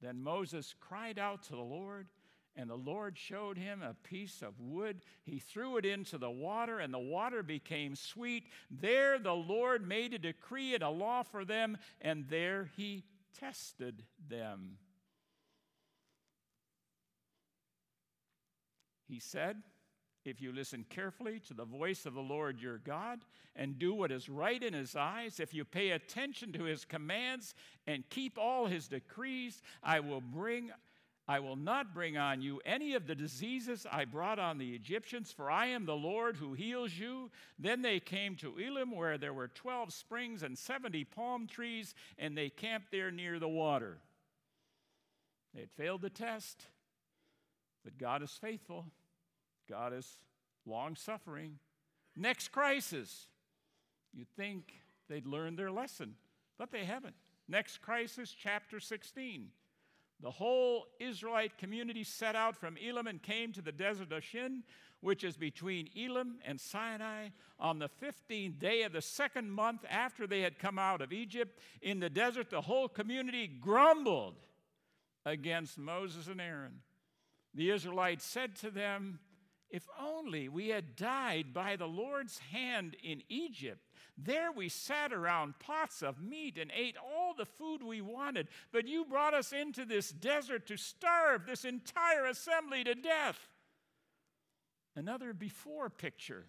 Then 0.00 0.22
Moses 0.22 0.74
cried 0.80 1.18
out 1.18 1.44
to 1.44 1.52
the 1.52 1.62
Lord, 1.62 2.08
and 2.56 2.68
the 2.68 2.74
Lord 2.74 3.18
showed 3.18 3.56
him 3.56 3.82
a 3.82 3.94
piece 4.06 4.42
of 4.42 4.60
wood. 4.60 5.02
He 5.22 5.38
threw 5.38 5.76
it 5.78 5.86
into 5.86 6.18
the 6.18 6.30
water, 6.30 6.78
and 6.78 6.92
the 6.92 6.98
water 6.98 7.42
became 7.42 7.96
sweet. 7.96 8.44
There 8.70 9.18
the 9.18 9.34
Lord 9.34 9.86
made 9.86 10.14
a 10.14 10.18
decree 10.18 10.74
and 10.74 10.82
a 10.82 10.90
law 10.90 11.22
for 11.22 11.44
them, 11.44 11.78
and 12.00 12.26
there 12.28 12.70
he 12.76 13.04
tested 13.38 14.04
them. 14.28 14.78
He 19.08 19.18
said, 19.18 19.62
if 20.24 20.40
you 20.40 20.52
listen 20.52 20.86
carefully 20.88 21.40
to 21.48 21.54
the 21.54 21.64
voice 21.64 22.06
of 22.06 22.14
the 22.14 22.20
Lord 22.20 22.60
your 22.60 22.78
God 22.78 23.24
and 23.56 23.78
do 23.78 23.92
what 23.92 24.12
is 24.12 24.28
right 24.28 24.62
in 24.62 24.72
his 24.72 24.94
eyes, 24.94 25.40
if 25.40 25.52
you 25.52 25.64
pay 25.64 25.90
attention 25.90 26.52
to 26.52 26.64
his 26.64 26.84
commands 26.84 27.54
and 27.86 28.08
keep 28.08 28.38
all 28.38 28.66
his 28.66 28.86
decrees, 28.88 29.60
I 29.82 30.00
will 30.00 30.20
bring 30.20 30.70
I 31.28 31.38
will 31.38 31.56
not 31.56 31.94
bring 31.94 32.16
on 32.16 32.42
you 32.42 32.60
any 32.64 32.94
of 32.94 33.06
the 33.06 33.14
diseases 33.14 33.86
I 33.90 34.04
brought 34.04 34.40
on 34.40 34.58
the 34.58 34.74
Egyptians, 34.74 35.30
for 35.30 35.50
I 35.50 35.66
am 35.66 35.86
the 35.86 35.94
Lord 35.94 36.36
who 36.36 36.52
heals 36.52 36.92
you. 36.98 37.30
Then 37.58 37.82
they 37.82 38.00
came 38.00 38.34
to 38.36 38.58
Elim, 38.58 38.90
where 38.90 39.18
there 39.18 39.32
were 39.32 39.48
12 39.48 39.92
springs 39.92 40.42
and 40.42 40.58
70 40.58 41.04
palm 41.04 41.46
trees, 41.46 41.94
and 42.18 42.36
they 42.36 42.50
camped 42.50 42.90
there 42.90 43.12
near 43.12 43.38
the 43.38 43.48
water. 43.48 43.98
They 45.54 45.60
had 45.60 45.70
failed 45.70 46.02
the 46.02 46.10
test, 46.10 46.66
but 47.84 47.98
God 47.98 48.22
is 48.22 48.32
faithful. 48.32 48.86
God 49.68 49.92
is 49.92 50.18
long 50.66 50.96
suffering. 50.96 51.58
Next 52.16 52.48
crisis. 52.48 53.28
You'd 54.12 54.34
think 54.36 54.72
they'd 55.08 55.26
learned 55.26 55.58
their 55.58 55.70
lesson, 55.70 56.16
but 56.58 56.72
they 56.72 56.84
haven't. 56.84 57.14
Next 57.48 57.80
crisis, 57.80 58.34
chapter 58.36 58.80
16. 58.80 59.50
The 60.22 60.30
whole 60.30 60.86
Israelite 61.00 61.58
community 61.58 62.04
set 62.04 62.36
out 62.36 62.56
from 62.56 62.76
Elim 62.76 63.08
and 63.08 63.20
came 63.20 63.52
to 63.52 63.62
the 63.62 63.72
desert 63.72 64.12
of 64.12 64.22
Shin, 64.22 64.62
which 65.00 65.24
is 65.24 65.36
between 65.36 65.90
Elim 65.96 66.36
and 66.44 66.60
Sinai, 66.60 67.30
on 67.58 67.80
the 67.80 67.90
15th 68.00 68.60
day 68.60 68.82
of 68.82 68.92
the 68.92 69.02
second 69.02 69.50
month 69.50 69.84
after 69.90 70.28
they 70.28 70.40
had 70.40 70.60
come 70.60 70.78
out 70.78 71.02
of 71.02 71.12
Egypt. 71.12 71.58
In 71.82 71.98
the 71.98 72.08
desert, 72.08 72.50
the 72.50 72.60
whole 72.60 72.88
community 72.88 73.48
grumbled 73.48 74.36
against 75.26 75.76
Moses 75.76 76.28
and 76.28 76.40
Aaron. 76.40 76.82
The 77.54 77.70
Israelites 77.70 78.24
said 78.24 78.54
to 78.56 78.70
them, 78.70 79.18
if 79.72 79.88
only 79.98 80.50
we 80.50 80.68
had 80.68 80.96
died 80.96 81.54
by 81.54 81.76
the 81.76 81.86
Lord's 81.86 82.38
hand 82.38 82.94
in 83.02 83.22
Egypt. 83.30 83.80
There 84.18 84.52
we 84.52 84.68
sat 84.68 85.14
around 85.14 85.58
pots 85.58 86.02
of 86.02 86.22
meat 86.22 86.58
and 86.58 86.70
ate 86.76 86.96
all 86.98 87.32
the 87.34 87.46
food 87.46 87.82
we 87.82 88.02
wanted. 88.02 88.48
But 88.70 88.86
you 88.86 89.06
brought 89.06 89.32
us 89.32 89.50
into 89.50 89.86
this 89.86 90.10
desert 90.10 90.66
to 90.66 90.76
starve 90.76 91.46
this 91.46 91.64
entire 91.64 92.26
assembly 92.26 92.84
to 92.84 92.94
death. 92.94 93.48
Another 94.94 95.32
before 95.32 95.88
picture. 95.88 96.44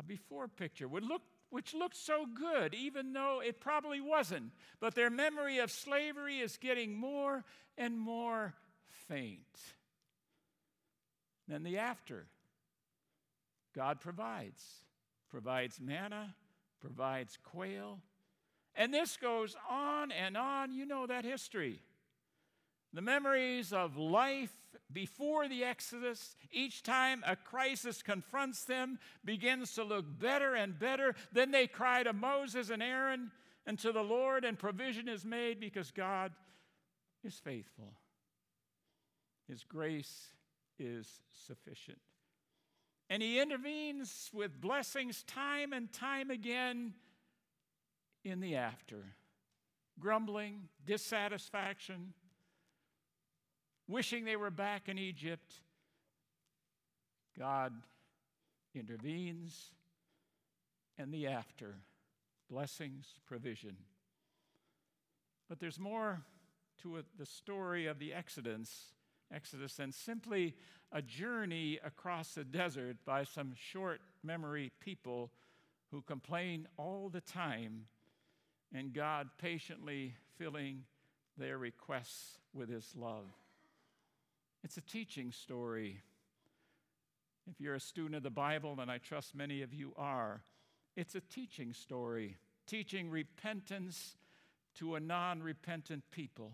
A 0.00 0.02
before 0.02 0.48
picture 0.48 0.88
would 0.88 1.04
look 1.04 1.22
which 1.50 1.72
looked 1.72 1.96
so 1.96 2.26
good, 2.26 2.74
even 2.74 3.14
though 3.14 3.40
it 3.42 3.58
probably 3.58 4.02
wasn't. 4.02 4.50
But 4.80 4.94
their 4.94 5.08
memory 5.08 5.58
of 5.58 5.70
slavery 5.70 6.40
is 6.40 6.58
getting 6.58 6.94
more 6.94 7.44
and 7.78 7.98
more 7.98 8.54
faint. 9.08 9.46
Then 11.48 11.62
the 11.62 11.78
after. 11.78 12.26
God 13.74 14.00
provides, 14.00 14.62
provides 15.30 15.80
manna, 15.80 16.34
provides 16.80 17.38
quail. 17.42 18.00
And 18.74 18.92
this 18.92 19.16
goes 19.16 19.56
on 19.68 20.12
and 20.12 20.36
on. 20.36 20.72
You 20.72 20.86
know 20.86 21.06
that 21.06 21.24
history. 21.24 21.80
The 22.92 23.02
memories 23.02 23.72
of 23.72 23.96
life 23.96 24.52
before 24.92 25.48
the 25.48 25.64
Exodus, 25.64 26.36
each 26.50 26.82
time 26.82 27.22
a 27.26 27.36
crisis 27.36 28.02
confronts 28.02 28.64
them, 28.64 28.98
begins 29.24 29.74
to 29.74 29.84
look 29.84 30.06
better 30.18 30.54
and 30.54 30.78
better. 30.78 31.14
Then 31.32 31.50
they 31.50 31.66
cry 31.66 32.02
to 32.02 32.12
Moses 32.12 32.70
and 32.70 32.82
Aaron 32.82 33.30
and 33.66 33.78
to 33.80 33.92
the 33.92 34.02
Lord, 34.02 34.44
and 34.44 34.58
provision 34.58 35.08
is 35.08 35.24
made 35.24 35.60
because 35.60 35.90
God 35.90 36.32
is 37.22 37.34
faithful. 37.34 37.92
His 39.46 39.64
grace 39.64 40.28
is 40.78 41.20
sufficient. 41.46 41.98
And 43.10 43.22
he 43.22 43.40
intervenes 43.40 44.30
with 44.32 44.60
blessings 44.60 45.22
time 45.22 45.72
and 45.72 45.92
time 45.92 46.30
again 46.30 46.94
in 48.24 48.40
the 48.40 48.56
after. 48.56 49.14
Grumbling, 49.98 50.68
dissatisfaction, 50.84 52.12
wishing 53.88 54.24
they 54.24 54.36
were 54.36 54.50
back 54.50 54.88
in 54.88 54.98
Egypt. 54.98 55.54
God 57.36 57.72
intervenes, 58.74 59.72
and 60.98 61.12
the 61.12 61.26
after 61.26 61.76
blessings, 62.48 63.06
provision. 63.26 63.76
But 65.48 65.60
there's 65.60 65.78
more 65.78 66.22
to 66.82 67.02
the 67.18 67.26
story 67.26 67.86
of 67.86 67.98
the 67.98 68.12
Exodus, 68.12 68.94
Exodus 69.32 69.74
than 69.74 69.92
simply 69.92 70.54
a 70.92 71.02
journey 71.02 71.78
across 71.84 72.34
the 72.34 72.44
desert 72.44 72.96
by 73.04 73.24
some 73.24 73.52
short 73.54 74.00
memory 74.22 74.72
people 74.80 75.30
who 75.90 76.02
complain 76.02 76.66
all 76.76 77.08
the 77.08 77.20
time 77.20 77.86
and 78.74 78.92
God 78.92 79.28
patiently 79.38 80.14
filling 80.36 80.84
their 81.36 81.58
requests 81.58 82.38
with 82.52 82.68
his 82.68 82.94
love. 82.96 83.26
It's 84.64 84.76
a 84.76 84.82
teaching 84.82 85.32
story. 85.32 86.02
If 87.50 87.60
you're 87.60 87.76
a 87.76 87.80
student 87.80 88.16
of 88.16 88.22
the 88.22 88.30
Bible, 88.30 88.76
and 88.80 88.90
I 88.90 88.98
trust 88.98 89.34
many 89.34 89.62
of 89.62 89.72
you 89.72 89.92
are, 89.96 90.42
it's 90.96 91.14
a 91.14 91.20
teaching 91.20 91.72
story, 91.72 92.36
teaching 92.66 93.08
repentance 93.08 94.16
to 94.76 94.96
a 94.96 95.00
non 95.00 95.42
repentant 95.42 96.02
people. 96.10 96.52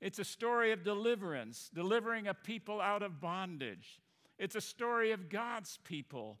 It's 0.00 0.18
a 0.18 0.24
story 0.24 0.72
of 0.72 0.84
deliverance, 0.84 1.70
delivering 1.72 2.26
a 2.26 2.34
people 2.34 2.80
out 2.80 3.02
of 3.02 3.20
bondage. 3.20 4.00
It's 4.38 4.56
a 4.56 4.60
story 4.60 5.12
of 5.12 5.28
God's 5.28 5.78
people 5.84 6.38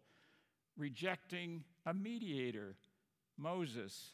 rejecting 0.76 1.64
a 1.86 1.94
mediator, 1.94 2.76
Moses. 3.38 4.10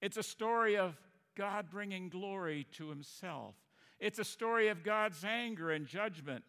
It's 0.00 0.16
a 0.16 0.22
story 0.22 0.76
of 0.76 0.96
God 1.36 1.70
bringing 1.70 2.08
glory 2.08 2.66
to 2.72 2.88
himself. 2.88 3.54
It's 3.98 4.18
a 4.18 4.24
story 4.24 4.68
of 4.68 4.84
God's 4.84 5.24
anger 5.24 5.70
and 5.70 5.86
judgment 5.86 6.44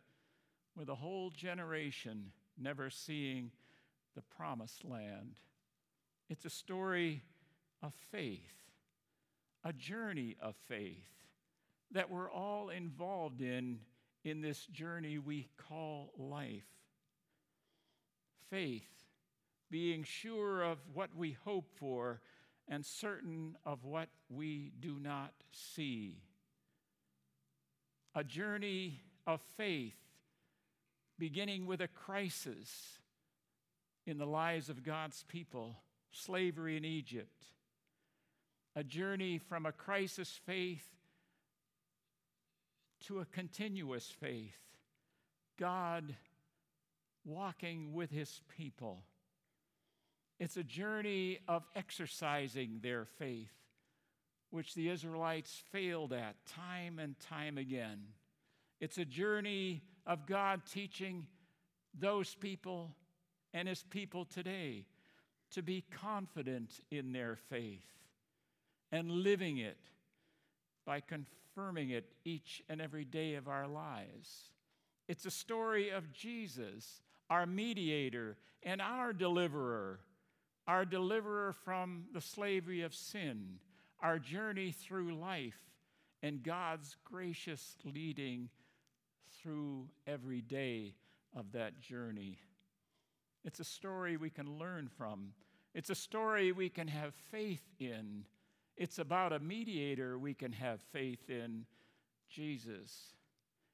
with 0.75 0.89
a 0.89 0.95
whole 0.95 1.31
generation 1.31 2.31
never 2.57 2.89
seeing 2.89 3.51
the 4.15 4.21
promised 4.21 4.85
land. 4.85 5.35
It's 6.29 6.45
a 6.45 6.49
story 6.49 7.23
of 7.81 7.93
faith, 8.11 8.53
a 9.63 9.73
journey 9.73 10.35
of 10.41 10.55
faith 10.67 11.18
that 11.91 12.09
we're 12.09 12.31
all 12.31 12.69
involved 12.69 13.41
in 13.41 13.79
in 14.23 14.41
this 14.41 14.65
journey 14.67 15.17
we 15.17 15.47
call 15.57 16.11
life. 16.17 16.67
Faith, 18.49 18.89
being 19.71 20.03
sure 20.03 20.61
of 20.61 20.77
what 20.93 21.15
we 21.15 21.37
hope 21.45 21.69
for 21.75 22.21
and 22.67 22.85
certain 22.85 23.55
of 23.65 23.85
what 23.85 24.09
we 24.29 24.71
do 24.79 24.97
not 24.99 25.33
see. 25.51 26.17
A 28.15 28.23
journey 28.23 29.01
of 29.25 29.41
faith 29.57 29.95
beginning 31.17 31.65
with 31.65 31.81
a 31.81 31.87
crisis 31.87 32.99
in 34.05 34.17
the 34.17 34.25
lives 34.25 34.69
of 34.69 34.83
God's 34.83 35.23
people, 35.27 35.75
slavery 36.11 36.77
in 36.77 36.85
Egypt. 36.85 37.43
A 38.75 38.83
journey 38.83 39.37
from 39.37 39.65
a 39.65 39.71
crisis 39.71 40.39
faith 40.45 40.87
to 43.07 43.19
a 43.19 43.25
continuous 43.25 44.09
faith. 44.09 44.57
God 45.57 46.15
walking 47.25 47.93
with 47.93 48.11
his 48.11 48.41
people. 48.57 49.03
It's 50.39 50.57
a 50.57 50.63
journey 50.63 51.39
of 51.47 51.63
exercising 51.75 52.79
their 52.81 53.05
faith, 53.05 53.51
which 54.51 54.73
the 54.73 54.89
Israelites 54.89 55.61
failed 55.71 56.13
at 56.13 56.35
time 56.45 56.97
and 56.99 57.19
time 57.19 57.57
again. 57.57 57.99
It's 58.79 58.97
a 58.97 59.05
journey 59.05 59.81
of 60.05 60.25
God 60.25 60.61
teaching 60.71 61.27
those 61.97 62.35
people 62.35 62.95
and 63.53 63.67
his 63.67 63.83
people 63.83 64.25
today 64.25 64.85
to 65.51 65.61
be 65.61 65.83
confident 65.91 66.79
in 66.91 67.11
their 67.11 67.35
faith 67.35 67.85
and 68.91 69.11
living 69.11 69.57
it 69.57 69.77
by 70.85 71.01
confirming 71.59 71.89
it 71.89 72.05
each 72.23 72.63
and 72.69 72.81
every 72.81 73.03
day 73.03 73.35
of 73.35 73.47
our 73.47 73.67
lives. 73.67 74.51
It's 75.07 75.25
a 75.25 75.31
story 75.31 75.89
of 75.89 76.13
Jesus, 76.13 77.01
our 77.29 77.45
mediator 77.45 78.37
and 78.63 78.81
our 78.81 79.11
deliverer, 79.11 79.99
our 80.67 80.85
deliverer 80.85 81.53
from 81.65 82.05
the 82.13 82.21
slavery 82.21 82.81
of 82.81 82.93
sin, 82.93 83.59
our 84.01 84.19
journey 84.19 84.71
through 84.71 85.15
life, 85.15 85.59
and 86.23 86.43
God's 86.43 86.95
gracious 87.03 87.75
leading 87.83 88.49
through 89.41 89.89
every 90.07 90.41
day 90.41 90.95
of 91.35 91.51
that 91.53 91.81
journey. 91.81 92.37
It's 93.43 93.59
a 93.59 93.65
story 93.65 94.15
we 94.15 94.29
can 94.29 94.57
learn 94.57 94.89
from. 94.97 95.33
It's 95.73 95.89
a 95.89 95.95
story 95.95 96.51
we 96.51 96.69
can 96.69 96.87
have 96.87 97.13
faith 97.31 97.63
in. 97.79 98.23
It's 98.79 98.97
about 98.97 99.33
a 99.33 99.39
mediator 99.39 100.17
we 100.17 100.33
can 100.33 100.53
have 100.53 100.79
faith 100.93 101.29
in, 101.29 101.65
Jesus. 102.29 103.13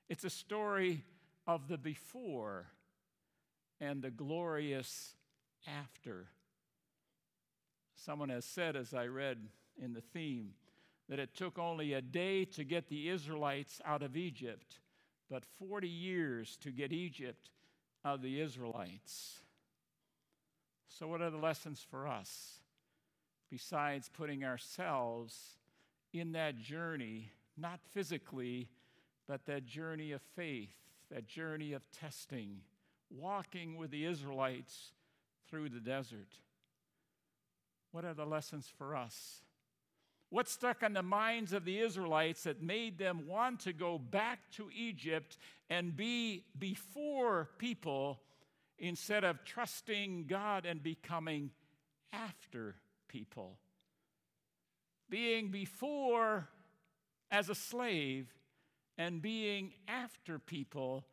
It's 0.10 0.24
a 0.24 0.32
story 0.32 1.04
of 1.46 1.68
the 1.68 1.78
before 1.78 2.66
and 3.80 4.02
the 4.02 4.10
glorious 4.10 5.14
after. 5.68 6.26
Someone 7.96 8.30
has 8.30 8.46
said, 8.46 8.76
as 8.76 8.96
I 8.96 9.06
read 9.06 9.38
in 9.80 9.94
the 9.94 10.02
theme, 10.02 10.54
that 11.08 11.20
it 11.20 11.36
took 11.36 11.60
only 11.60 11.94
a 11.94 12.02
day 12.02 12.44
to 12.46 12.64
get 12.64 12.90
the 12.90 13.08
Israelites 13.08 13.80
out 13.86 14.02
of 14.02 14.18
Egypt, 14.18 14.80
but 15.30 15.46
40 15.60 15.88
years 15.88 16.58
to 16.64 16.72
get 16.72 16.92
Egypt 16.92 17.52
out 18.04 18.16
of 18.16 18.22
the 18.24 18.42
Israelites. 18.42 19.38
So, 20.88 21.08
what 21.08 21.22
are 21.22 21.30
the 21.30 21.38
lessons 21.38 21.86
for 21.92 22.08
us? 22.08 22.60
Besides 23.50 24.10
putting 24.10 24.44
ourselves 24.44 25.58
in 26.14 26.34
that 26.34 26.58
journey, 26.58 27.32
not 27.58 27.80
physically, 27.94 28.70
but 29.28 29.46
that 29.46 29.66
journey 29.66 30.12
of 30.12 30.22
faith, 30.36 30.74
that 31.12 31.28
journey 31.28 31.74
of 31.74 31.90
testing, 31.92 32.62
walking 33.10 33.78
with 33.78 33.92
the 33.92 34.06
Israelites 34.06 34.92
through 35.50 35.70
the 35.70 35.80
desert. 35.80 36.28
What 37.92 38.06
are 38.06 38.14
the 38.14 38.26
lessons 38.26 38.72
for 38.78 38.96
us? 38.96 39.42
What 40.30 40.50
stuck 40.50 40.84
on 40.84 40.94
the 40.94 41.04
minds 41.04 41.54
of 41.54 41.66
the 41.66 41.80
Israelites 41.80 42.44
that 42.44 42.62
made 42.62 42.98
them 42.98 43.28
want 43.28 43.62
to 43.62 43.74
go 43.74 43.98
back 43.98 44.40
to 44.54 44.70
Egypt 44.76 45.38
and 45.70 45.96
be 45.96 46.44
before 46.58 47.50
people 47.58 48.20
instead 48.78 49.24
of 49.24 49.46
trusting 49.46 50.26
God 50.28 50.66
and 50.66 50.84
becoming 50.84 51.52
after 52.12 52.76
people? 53.16 53.58
Being 55.10 55.50
before 55.50 56.50
as 57.32 57.50
a 57.50 57.56
slave 57.56 58.28
and 58.98 59.22
being 59.22 59.72
after 59.88 60.38
people 60.38 61.06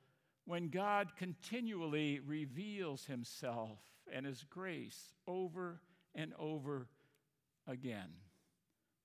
when 0.44 0.68
God 0.68 1.12
continually 1.16 2.18
reveals 2.26 3.04
himself 3.04 3.78
and 4.12 4.26
his 4.26 4.44
grace 4.50 5.14
over 5.28 5.80
and 6.14 6.32
over 6.40 6.88
again 7.68 8.10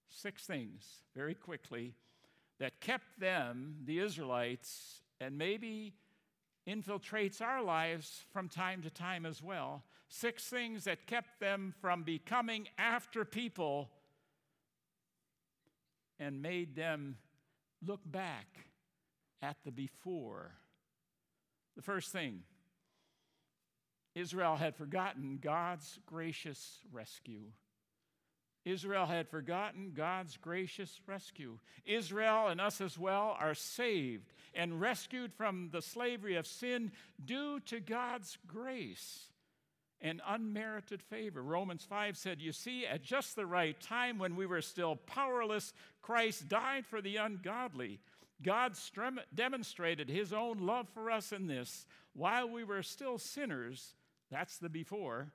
six 0.10 0.45
things 0.45 1.03
very 1.15 1.36
quickly 1.36 1.93
that 2.60 2.81
kept 2.81 3.19
them, 3.19 3.75
the 3.86 3.99
Israelites, 3.99 5.01
and 5.21 5.38
maybe 5.38 5.93
infiltrates 6.67 7.41
our 7.41 7.62
lives 7.62 8.25
from 8.33 8.49
time 8.49 8.81
to 8.81 8.89
time 8.89 9.25
as 9.25 9.43
well. 9.43 9.83
Six 10.09 10.45
things 10.45 10.85
that 10.85 11.05
kept 11.05 11.39
them 11.39 11.73
from 11.81 12.03
becoming 12.03 12.67
after 12.77 13.25
people 13.25 13.89
and 16.19 16.41
made 16.41 16.75
them 16.75 17.17
look 17.85 18.01
back 18.05 18.47
at 19.41 19.57
the 19.63 19.71
before. 19.71 20.53
The 21.75 21.81
first 21.81 22.11
thing 22.11 22.43
Israel 24.15 24.55
had 24.55 24.75
forgotten 24.75 25.39
God's 25.41 25.99
gracious 26.05 26.79
rescue. 26.91 27.51
Israel 28.65 29.05
had 29.05 29.29
forgotten 29.29 29.91
God's 29.95 30.35
gracious 30.35 30.99
rescue. 31.05 31.59
Israel 31.85 32.47
and 32.47 32.59
us 32.59 32.81
as 32.81 32.97
well 32.97 33.37
are 33.39 33.53
saved 33.53 34.33
and 34.53 34.81
rescued 34.81 35.33
from 35.33 35.69
the 35.71 35.81
slavery 35.81 36.35
of 36.35 36.47
sin 36.47 36.91
due 37.23 37.59
to 37.61 37.79
God's 37.79 38.37
grace 38.47 39.27
and 40.01 40.21
unmerited 40.27 41.01
favor. 41.01 41.41
Romans 41.41 41.83
5 41.83 42.17
said, 42.17 42.41
You 42.41 42.51
see, 42.51 42.86
at 42.86 43.03
just 43.03 43.36
the 43.36 43.45
right 43.45 43.79
time 43.79 44.19
when 44.19 44.36
we 44.36 44.45
were 44.45 44.62
still 44.62 44.95
powerless, 44.95 45.73
Christ 46.01 46.47
died 46.47 46.86
for 46.86 47.01
the 47.01 47.17
ungodly. 47.17 47.99
God 48.43 48.73
demonstrated 49.33 50.10
his 50.10 50.31
own 50.31 50.60
love 50.60 50.88
for 50.93 51.10
us 51.10 51.31
in 51.31 51.47
this 51.47 51.88
while 52.13 52.47
we 52.47 52.63
were 52.63 52.83
still 52.83 53.17
sinners. 53.17 53.95
That's 54.29 54.57
the 54.57 54.69
before. 54.69 55.31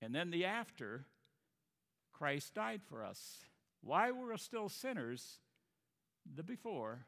And 0.00 0.14
then 0.14 0.30
the 0.30 0.46
after 0.46 1.04
Christ 2.12 2.54
died 2.54 2.80
for 2.88 3.04
us. 3.04 3.44
While 3.82 4.14
we 4.14 4.24
were 4.24 4.38
still 4.38 4.68
sinners, 4.68 5.38
the 6.34 6.42
before, 6.42 7.06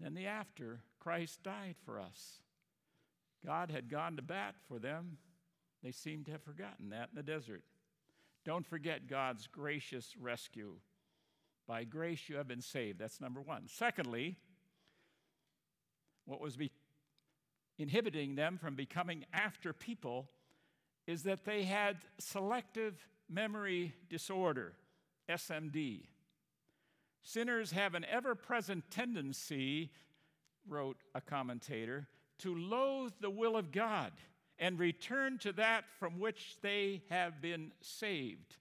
then 0.00 0.14
the 0.14 0.26
after, 0.26 0.80
Christ 0.98 1.42
died 1.42 1.76
for 1.84 2.00
us. 2.00 2.40
God 3.44 3.70
had 3.70 3.88
gone 3.88 4.16
to 4.16 4.22
bat 4.22 4.56
for 4.68 4.78
them. 4.78 5.18
They 5.86 5.92
seem 5.92 6.24
to 6.24 6.32
have 6.32 6.42
forgotten 6.42 6.90
that 6.90 7.10
in 7.12 7.14
the 7.14 7.22
desert. 7.22 7.62
Don't 8.44 8.66
forget 8.66 9.06
God's 9.06 9.46
gracious 9.46 10.16
rescue. 10.20 10.72
By 11.68 11.84
grace 11.84 12.28
you 12.28 12.38
have 12.38 12.48
been 12.48 12.60
saved. 12.60 12.98
That's 12.98 13.20
number 13.20 13.40
one. 13.40 13.68
Secondly, 13.68 14.36
what 16.24 16.40
was 16.40 16.56
be- 16.56 16.72
inhibiting 17.78 18.34
them 18.34 18.58
from 18.58 18.74
becoming 18.74 19.26
after 19.32 19.72
people 19.72 20.28
is 21.06 21.22
that 21.22 21.44
they 21.44 21.62
had 21.62 21.98
selective 22.18 23.06
memory 23.28 23.94
disorder, 24.10 24.72
SMD. 25.30 26.08
Sinners 27.22 27.70
have 27.70 27.94
an 27.94 28.04
ever 28.10 28.34
present 28.34 28.90
tendency, 28.90 29.92
wrote 30.68 30.96
a 31.14 31.20
commentator, 31.20 32.08
to 32.40 32.56
loathe 32.56 33.12
the 33.20 33.30
will 33.30 33.56
of 33.56 33.70
God 33.70 34.10
and 34.58 34.78
return 34.78 35.38
to 35.38 35.52
that 35.52 35.84
from 35.98 36.18
which 36.18 36.56
they 36.62 37.02
have 37.10 37.40
been 37.40 37.72
saved. 37.80 38.56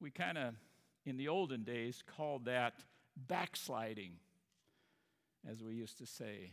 We 0.00 0.10
kind 0.10 0.36
of, 0.36 0.54
in 1.06 1.16
the 1.16 1.28
olden 1.28 1.62
days, 1.62 2.02
called 2.16 2.44
that 2.46 2.82
backsliding, 3.16 4.12
as 5.50 5.62
we 5.62 5.74
used 5.74 5.98
to 5.98 6.06
say. 6.06 6.52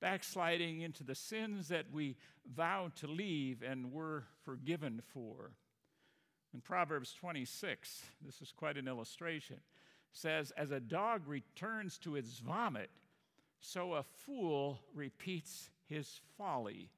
Backsliding 0.00 0.80
into 0.80 1.04
the 1.04 1.14
sins 1.14 1.68
that 1.68 1.86
we 1.92 2.16
vowed 2.54 2.96
to 2.96 3.06
leave 3.06 3.62
and 3.62 3.92
were 3.92 4.24
forgiven 4.44 5.02
for. 5.12 5.52
In 6.54 6.60
Proverbs 6.60 7.12
26, 7.12 8.02
this 8.24 8.40
is 8.40 8.52
quite 8.52 8.76
an 8.76 8.88
illustration, 8.88 9.58
says, 10.12 10.52
As 10.56 10.70
a 10.70 10.80
dog 10.80 11.26
returns 11.26 11.98
to 11.98 12.16
its 12.16 12.38
vomit, 12.38 12.90
so 13.60 13.94
a 13.94 14.02
fool 14.02 14.80
repeats 14.94 15.70
his 15.86 16.20
folly. 16.36 16.90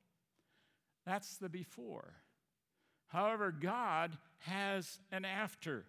That's 1.09 1.38
the 1.38 1.49
before. 1.49 2.12
However, 3.07 3.51
God 3.51 4.18
has 4.40 5.01
an 5.11 5.25
after. 5.25 5.87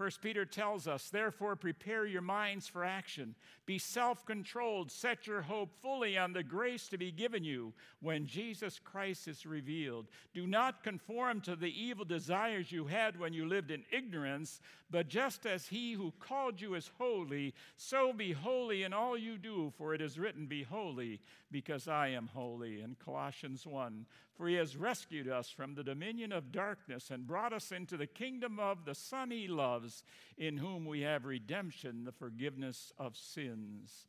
First 0.00 0.22
Peter 0.22 0.46
tells 0.46 0.88
us, 0.88 1.10
therefore, 1.10 1.56
prepare 1.56 2.06
your 2.06 2.22
minds 2.22 2.66
for 2.66 2.82
action. 2.82 3.34
Be 3.66 3.76
self 3.78 4.24
controlled. 4.24 4.90
Set 4.90 5.26
your 5.26 5.42
hope 5.42 5.74
fully 5.82 6.16
on 6.16 6.32
the 6.32 6.42
grace 6.42 6.88
to 6.88 6.96
be 6.96 7.12
given 7.12 7.44
you 7.44 7.74
when 8.00 8.24
Jesus 8.24 8.80
Christ 8.82 9.28
is 9.28 9.44
revealed. 9.44 10.06
Do 10.32 10.46
not 10.46 10.82
conform 10.82 11.42
to 11.42 11.54
the 11.54 11.78
evil 11.78 12.06
desires 12.06 12.72
you 12.72 12.86
had 12.86 13.20
when 13.20 13.34
you 13.34 13.46
lived 13.46 13.70
in 13.70 13.84
ignorance, 13.92 14.62
but 14.90 15.08
just 15.08 15.44
as 15.44 15.66
he 15.66 15.92
who 15.92 16.14
called 16.18 16.62
you 16.62 16.76
is 16.76 16.90
holy, 16.96 17.52
so 17.76 18.14
be 18.14 18.32
holy 18.32 18.84
in 18.84 18.94
all 18.94 19.18
you 19.18 19.36
do, 19.36 19.70
for 19.76 19.92
it 19.92 20.00
is 20.00 20.18
written, 20.18 20.46
Be 20.46 20.62
holy, 20.62 21.20
because 21.50 21.88
I 21.88 22.08
am 22.08 22.26
holy. 22.32 22.80
In 22.80 22.96
Colossians 23.04 23.66
1, 23.66 24.06
for 24.40 24.48
he 24.48 24.54
has 24.54 24.74
rescued 24.74 25.28
us 25.28 25.50
from 25.50 25.74
the 25.74 25.84
dominion 25.84 26.32
of 26.32 26.50
darkness 26.50 27.10
and 27.10 27.26
brought 27.26 27.52
us 27.52 27.72
into 27.72 27.98
the 27.98 28.06
kingdom 28.06 28.58
of 28.58 28.86
the 28.86 28.94
Son 28.94 29.30
he 29.30 29.46
loves, 29.46 30.02
in 30.38 30.56
whom 30.56 30.86
we 30.86 31.02
have 31.02 31.26
redemption, 31.26 32.04
the 32.04 32.12
forgiveness 32.12 32.90
of 32.96 33.18
sins. 33.18 34.06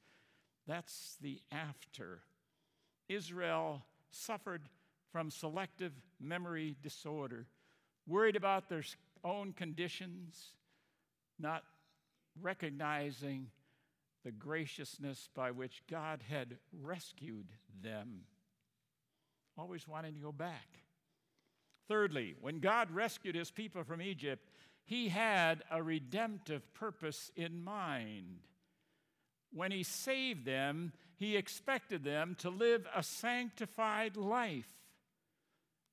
That's 0.65 1.17
the 1.19 1.41
after. 1.51 2.21
Israel 3.09 3.83
suffered 4.09 4.69
from 5.11 5.31
selective 5.31 5.91
memory 6.17 6.77
disorder, 6.81 7.45
worried 8.07 8.37
about 8.37 8.69
their 8.69 8.83
own 9.25 9.51
conditions, 9.51 10.51
not 11.37 11.63
recognizing 12.41 13.47
the 14.23 14.31
graciousness 14.31 15.27
by 15.35 15.51
which 15.51 15.83
God 15.89 16.23
had 16.29 16.55
rescued 16.71 17.47
them 17.83 18.21
always 19.57 19.87
wanting 19.87 20.13
to 20.13 20.19
go 20.19 20.31
back. 20.31 20.79
Thirdly, 21.87 22.35
when 22.39 22.59
God 22.59 22.91
rescued 22.91 23.35
his 23.35 23.51
people 23.51 23.83
from 23.83 24.01
Egypt, 24.01 24.49
he 24.83 25.09
had 25.09 25.63
a 25.69 25.81
redemptive 25.83 26.73
purpose 26.73 27.31
in 27.35 27.63
mind. 27.63 28.39
When 29.53 29.71
he 29.71 29.83
saved 29.83 30.45
them, 30.45 30.93
he 31.17 31.35
expected 31.35 32.03
them 32.03 32.35
to 32.39 32.49
live 32.49 32.87
a 32.95 33.03
sanctified 33.03 34.15
life. 34.15 34.69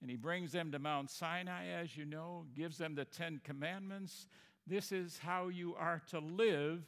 And 0.01 0.09
he 0.09 0.17
brings 0.17 0.53
them 0.53 0.71
to 0.73 0.79
Mount 0.79 1.11
Sinai, 1.11 1.67
as 1.67 1.97
you 1.97 2.05
know, 2.05 2.47
gives 2.55 2.79
them 2.79 2.95
the 2.95 3.05
Ten 3.05 3.41
Commandments. 3.43 4.29
This 4.67 4.93
is 4.93 5.19
how 5.19 5.49
you 5.49 5.75
are 5.75 6.03
to 6.11 6.21
live 6.21 6.85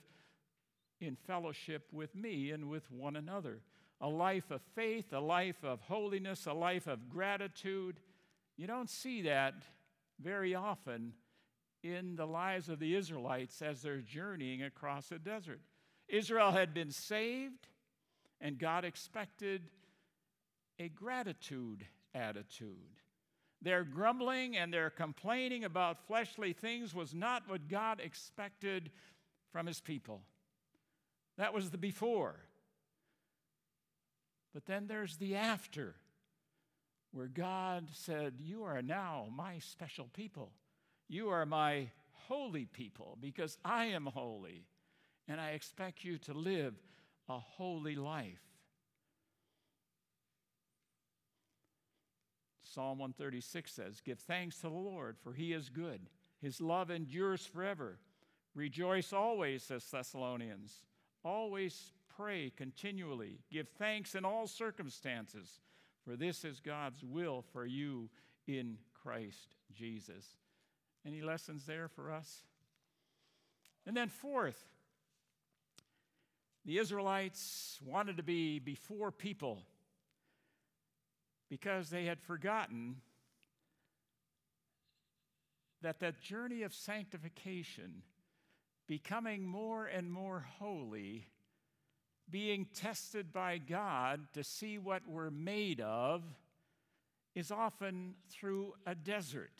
in 1.01 1.17
fellowship 1.17 1.89
with 1.93 2.15
me 2.15 2.51
and 2.51 2.71
with 2.71 2.91
one 2.93 3.17
another 3.17 3.61
a 4.01 4.09
life 4.09 4.51
of 4.51 4.63
faith, 4.75 5.13
a 5.13 5.21
life 5.21 5.63
of 5.63 5.81
holiness, 5.83 6.47
a 6.47 6.53
life 6.53 6.87
of 6.87 7.09
gratitude. 7.09 8.01
You 8.57 8.67
don't 8.67 8.89
see 8.89 9.23
that 9.23 9.55
very 10.21 10.55
often 10.55 11.13
in 11.83 12.17
the 12.17 12.27
lives 12.27 12.69
of 12.69 12.79
the 12.79 12.95
Israelites 12.95 13.63
as 13.63 13.83
they're 13.83 13.99
journeying 13.99 14.63
across 14.63 15.09
the 15.09 15.19
desert. 15.19 15.61
Israel 16.09 16.51
had 16.51 16.75
been 16.75 16.91
saved, 16.91 17.69
and 18.41 18.59
God 18.59 18.85
expected 18.85 19.63
a 20.79 20.89
gratitude 20.89 21.87
attitude. 22.15 22.77
Their 23.63 23.85
grumbling 23.85 24.57
and 24.57 24.73
their 24.73 24.89
complaining 24.89 25.65
about 25.65 26.07
fleshly 26.07 26.55
things 26.55 26.95
was 26.95 27.15
not 27.15 27.49
what 27.49 27.69
God 27.69 28.01
expected 28.01 28.91
from 29.53 29.67
his 29.67 29.81
people. 29.81 30.23
That 31.37 31.53
was 31.53 31.71
the 31.71 31.79
before. 31.79 32.37
But 34.53 34.67
then 34.67 34.87
there's 34.87 35.17
the 35.17 35.37
after, 35.37 35.95
where 37.13 37.29
God 37.29 37.89
said, 37.93 38.35
You 38.39 38.65
are 38.65 38.83
now 38.83 39.27
my 39.35 39.59
special 39.59 40.09
people. 40.13 40.53
You 41.09 41.29
are 41.31 41.47
my 41.47 41.91
holy 42.29 42.67
people 42.67 43.17
because 43.21 43.59
I 43.65 43.87
am 43.87 44.07
holy, 44.07 44.65
and 45.29 45.41
I 45.41 45.51
expect 45.51 46.05
you 46.05 46.19
to 46.19 46.33
live 46.33 46.75
a 47.29 47.39
holy 47.39 47.97
life. 47.97 48.41
Psalm 52.63 52.99
136 52.99 53.73
says, 53.73 54.01
Give 54.01 54.19
thanks 54.19 54.57
to 54.59 54.63
the 54.63 54.71
Lord, 54.71 55.17
for 55.19 55.33
he 55.33 55.53
is 55.53 55.69
good. 55.69 56.03
His 56.41 56.61
love 56.61 56.91
endures 56.91 57.45
forever. 57.45 57.99
Rejoice 58.55 59.13
always, 59.13 59.65
says 59.65 59.85
Thessalonians. 59.85 60.85
Always 61.25 61.93
pray 62.16 62.53
continually. 62.57 63.38
Give 63.51 63.68
thanks 63.68 64.14
in 64.14 64.25
all 64.25 64.46
circumstances, 64.46 65.61
for 66.05 66.16
this 66.16 66.44
is 66.44 66.61
God's 66.61 67.03
will 67.05 67.44
for 67.53 67.64
you 67.64 68.11
in 68.46 68.79
Christ 69.03 69.57
Jesus. 69.73 70.27
Any 71.07 71.23
lessons 71.23 71.64
there 71.66 71.88
for 71.88 72.12
us? 72.12 72.44
And 73.87 73.96
then, 73.96 74.09
fourth, 74.09 74.62
the 76.64 76.79
Israelites 76.79 77.79
wanted 77.85 78.18
to 78.18 78.23
be 78.23 78.59
before 78.59 79.11
people 79.11 79.62
because 81.49 81.90
they 81.90 82.05
had 82.05 82.20
forgotten 82.20 82.96
that 85.83 86.01
that 86.01 86.20
journey 86.20 86.62
of 86.62 86.75
sanctification, 86.75 88.03
becoming 88.87 89.46
more 89.46 89.87
and 89.87 90.12
more 90.12 90.46
holy, 90.59 91.27
being 92.31 92.66
tested 92.75 93.33
by 93.33 93.59
God 93.59 94.21
to 94.35 94.45
see 94.45 94.79
what 94.79 95.03
we're 95.07 95.31
made 95.31 95.81
of 95.81 96.23
is 97.35 97.51
often 97.51 98.14
through 98.29 98.75
a 98.87 98.95
desert. 98.95 99.53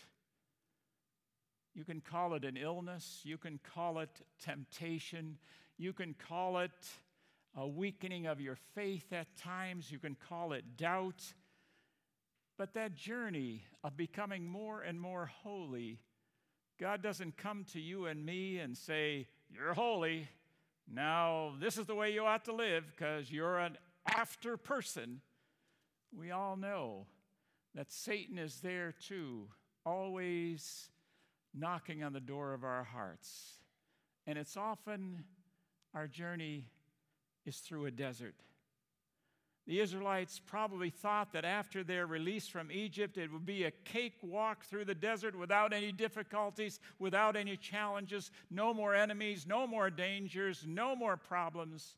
You 1.74 1.85
can 1.85 2.00
call 2.00 2.35
it 2.35 2.44
an 2.44 2.56
illness, 2.56 3.20
you 3.24 3.38
can 3.38 3.61
call 3.74 4.00
it 4.00 4.11
temptation, 4.42 5.38
you 5.78 5.92
can 5.92 6.14
call 6.14 6.59
it 6.59 6.70
a 7.56 7.66
weakening 7.66 8.26
of 8.26 8.40
your 8.40 8.56
faith 8.74 9.12
at 9.12 9.37
times, 9.37 9.90
you 9.90 9.98
can 9.98 10.16
call 10.28 10.52
it 10.52 10.76
doubt. 10.76 11.22
But 12.59 12.74
that 12.74 12.94
journey 12.94 13.62
of 13.83 13.96
becoming 13.96 14.46
more 14.46 14.83
and 14.83 15.00
more 15.00 15.30
holy 15.42 16.00
God 16.80 17.02
doesn't 17.02 17.37
come 17.37 17.66
to 17.74 17.80
you 17.80 18.06
and 18.06 18.24
me 18.24 18.59
and 18.59 18.74
say, 18.74 19.26
You're 19.50 19.74
holy. 19.74 20.26
Now, 20.92 21.53
this 21.61 21.79
is 21.79 21.87
the 21.87 21.94
way 21.94 22.12
you 22.12 22.24
ought 22.24 22.44
to 22.46 22.53
live 22.53 22.85
because 22.90 23.31
you're 23.31 23.59
an 23.59 23.79
after 24.07 24.57
person. 24.57 25.20
We 26.16 26.33
all 26.33 26.57
know 26.57 27.07
that 27.74 27.92
Satan 27.92 28.38
is 28.38 28.61
there 28.61 28.92
too, 28.92 29.46
always 29.87 30.88
knocking 31.55 32.03
on 32.03 32.12
the 32.12 32.20
door 32.20 32.55
of 32.55 32.64
our 32.64 32.83
hearts. 32.83 33.61
And 34.26 34.37
it's 34.37 34.57
often 34.57 35.24
our 35.94 36.09
journey 36.09 36.66
is 37.46 37.59
through 37.59 37.87
a 37.87 37.90
desert. 37.90 38.35
The 39.70 39.78
Israelites 39.78 40.40
probably 40.44 40.90
thought 40.90 41.33
that 41.33 41.44
after 41.44 41.85
their 41.85 42.04
release 42.04 42.48
from 42.48 42.72
Egypt, 42.72 43.16
it 43.16 43.33
would 43.33 43.46
be 43.46 43.62
a 43.62 43.70
cakewalk 43.70 44.64
through 44.64 44.85
the 44.85 44.96
desert 44.96 45.38
without 45.38 45.72
any 45.72 45.92
difficulties, 45.92 46.80
without 46.98 47.37
any 47.37 47.56
challenges, 47.56 48.33
no 48.50 48.74
more 48.74 48.96
enemies, 48.96 49.46
no 49.46 49.68
more 49.68 49.88
dangers, 49.88 50.64
no 50.66 50.96
more 50.96 51.16
problems. 51.16 51.94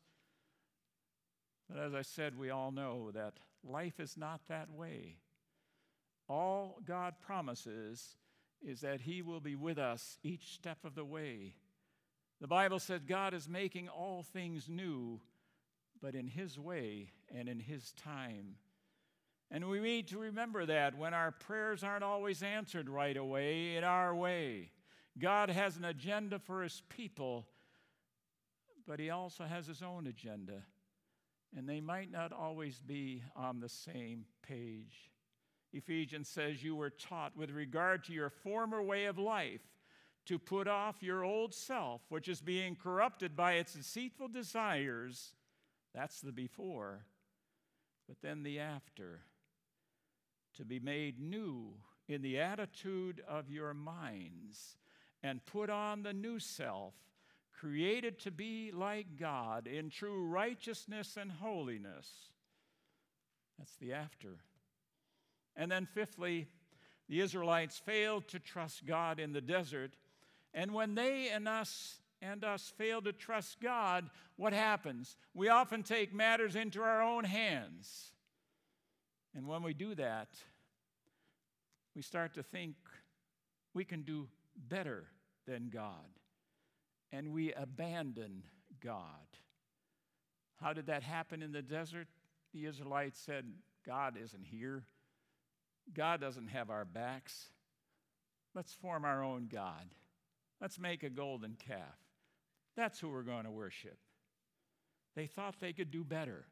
But 1.67 1.79
as 1.79 1.95
I 1.95 2.03
said, 2.03 2.37
we 2.37 2.51
all 2.51 2.71
know 2.71 3.09
that 3.09 3.39
life 3.67 3.99
is 3.99 4.17
not 4.17 4.41
that 4.49 4.69
way. 4.69 5.17
All 6.29 6.79
God 6.85 7.15
promises 7.25 8.17
is 8.61 8.81
that 8.81 9.01
He 9.01 9.23
will 9.23 9.39
be 9.39 9.55
with 9.55 9.79
us 9.79 10.19
each 10.21 10.53
step 10.53 10.77
of 10.85 10.93
the 10.93 11.05
way. 11.05 11.55
The 12.39 12.47
Bible 12.47 12.77
says 12.77 13.01
God 13.03 13.33
is 13.33 13.49
making 13.49 13.89
all 13.89 14.21
things 14.21 14.69
new 14.69 15.21
but 16.03 16.13
in 16.13 16.27
His 16.27 16.59
way 16.59 17.13
and 17.37 17.49
in 17.49 17.59
His 17.59 17.91
time. 17.93 18.55
And 19.51 19.69
we 19.69 19.79
need 19.79 20.07
to 20.09 20.17
remember 20.17 20.65
that 20.65 20.97
when 20.97 21.13
our 21.13 21.31
prayers 21.31 21.83
aren't 21.83 22.03
always 22.03 22.41
answered 22.41 22.89
right 22.89 23.15
away 23.15 23.75
in 23.75 23.83
our 23.83 24.15
way. 24.15 24.71
God 25.19 25.49
has 25.49 25.77
an 25.77 25.85
agenda 25.85 26.39
for 26.39 26.63
His 26.63 26.81
people, 26.89 27.45
but 28.87 28.99
He 28.99 29.09
also 29.09 29.43
has 29.43 29.67
His 29.67 29.81
own 29.81 30.07
agenda. 30.07 30.63
And 31.55 31.69
they 31.69 31.81
might 31.81 32.11
not 32.11 32.31
always 32.31 32.79
be 32.79 33.21
on 33.35 33.59
the 33.59 33.69
same 33.69 34.25
page. 34.41 35.11
Ephesians 35.71 36.27
says, 36.27 36.63
You 36.63 36.75
were 36.75 36.89
taught 36.89 37.37
with 37.37 37.51
regard 37.51 38.03
to 38.05 38.13
your 38.13 38.29
former 38.29 38.81
way 38.81 39.05
of 39.05 39.19
life 39.19 39.61
to 40.25 40.39
put 40.39 40.67
off 40.67 41.03
your 41.03 41.23
old 41.23 41.53
self, 41.53 42.01
which 42.09 42.27
is 42.27 42.41
being 42.41 42.75
corrupted 42.75 43.35
by 43.35 43.53
its 43.53 43.73
deceitful 43.73 44.29
desires 44.29 45.33
that's 45.93 46.21
the 46.21 46.31
before. 46.31 47.05
But 48.07 48.17
then 48.21 48.43
the 48.43 48.59
after. 48.59 49.21
To 50.57 50.65
be 50.65 50.79
made 50.79 51.19
new 51.19 51.73
in 52.07 52.21
the 52.21 52.39
attitude 52.39 53.23
of 53.27 53.49
your 53.49 53.73
minds 53.73 54.77
and 55.23 55.45
put 55.45 55.69
on 55.69 56.03
the 56.03 56.13
new 56.13 56.37
self, 56.37 56.93
created 57.59 58.19
to 58.19 58.31
be 58.31 58.71
like 58.71 59.17
God 59.17 59.67
in 59.67 59.89
true 59.89 60.27
righteousness 60.27 61.17
and 61.19 61.31
holiness. 61.31 62.09
That's 63.57 63.75
the 63.77 63.93
after. 63.93 64.37
And 65.55 65.71
then, 65.71 65.85
fifthly, 65.85 66.47
the 67.07 67.21
Israelites 67.21 67.79
failed 67.79 68.27
to 68.29 68.39
trust 68.39 68.85
God 68.85 69.19
in 69.19 69.33
the 69.33 69.41
desert. 69.41 69.93
And 70.53 70.73
when 70.73 70.95
they 70.95 71.29
and 71.29 71.47
us 71.47 72.01
and 72.23 72.43
us 72.43 72.71
fail 72.77 73.01
to 73.01 73.11
trust 73.11 73.59
God, 73.59 74.09
what 74.37 74.53
happens? 74.53 75.17
We 75.33 75.49
often 75.49 75.83
take 75.83 76.13
matters 76.13 76.55
into 76.55 76.81
our 76.81 77.01
own 77.01 77.23
hands. 77.23 78.11
And 79.35 79.47
when 79.47 79.63
we 79.63 79.73
do 79.73 79.95
that, 79.95 80.29
we 81.95 82.01
start 82.01 82.33
to 82.35 82.43
think 82.43 82.75
we 83.73 83.83
can 83.83 84.03
do 84.03 84.27
better 84.55 85.05
than 85.45 85.69
God. 85.69 86.19
And 87.11 87.31
we 87.31 87.53
abandon 87.53 88.43
God. 88.83 88.97
How 90.55 90.73
did 90.73 90.87
that 90.87 91.03
happen 91.03 91.43
in 91.43 91.51
the 91.51 91.61
desert? 91.61 92.07
The 92.53 92.65
Israelites 92.65 93.19
said, 93.19 93.45
God 93.85 94.15
isn't 94.21 94.45
here. 94.45 94.85
God 95.93 96.21
doesn't 96.21 96.47
have 96.47 96.69
our 96.69 96.85
backs. 96.85 97.49
Let's 98.55 98.73
form 98.73 99.03
our 99.03 99.23
own 99.23 99.49
God. 99.51 99.89
Let's 100.61 100.79
make 100.79 101.03
a 101.03 101.09
golden 101.09 101.55
calf. 101.55 102.02
That's 102.75 102.99
who 102.99 103.09
we're 103.09 103.23
going 103.23 103.45
to 103.45 103.51
worship. 103.51 103.97
They 105.15 105.27
thought 105.27 105.55
they 105.59 105.73
could 105.73 105.91
do 105.91 106.03
better. 106.03 106.45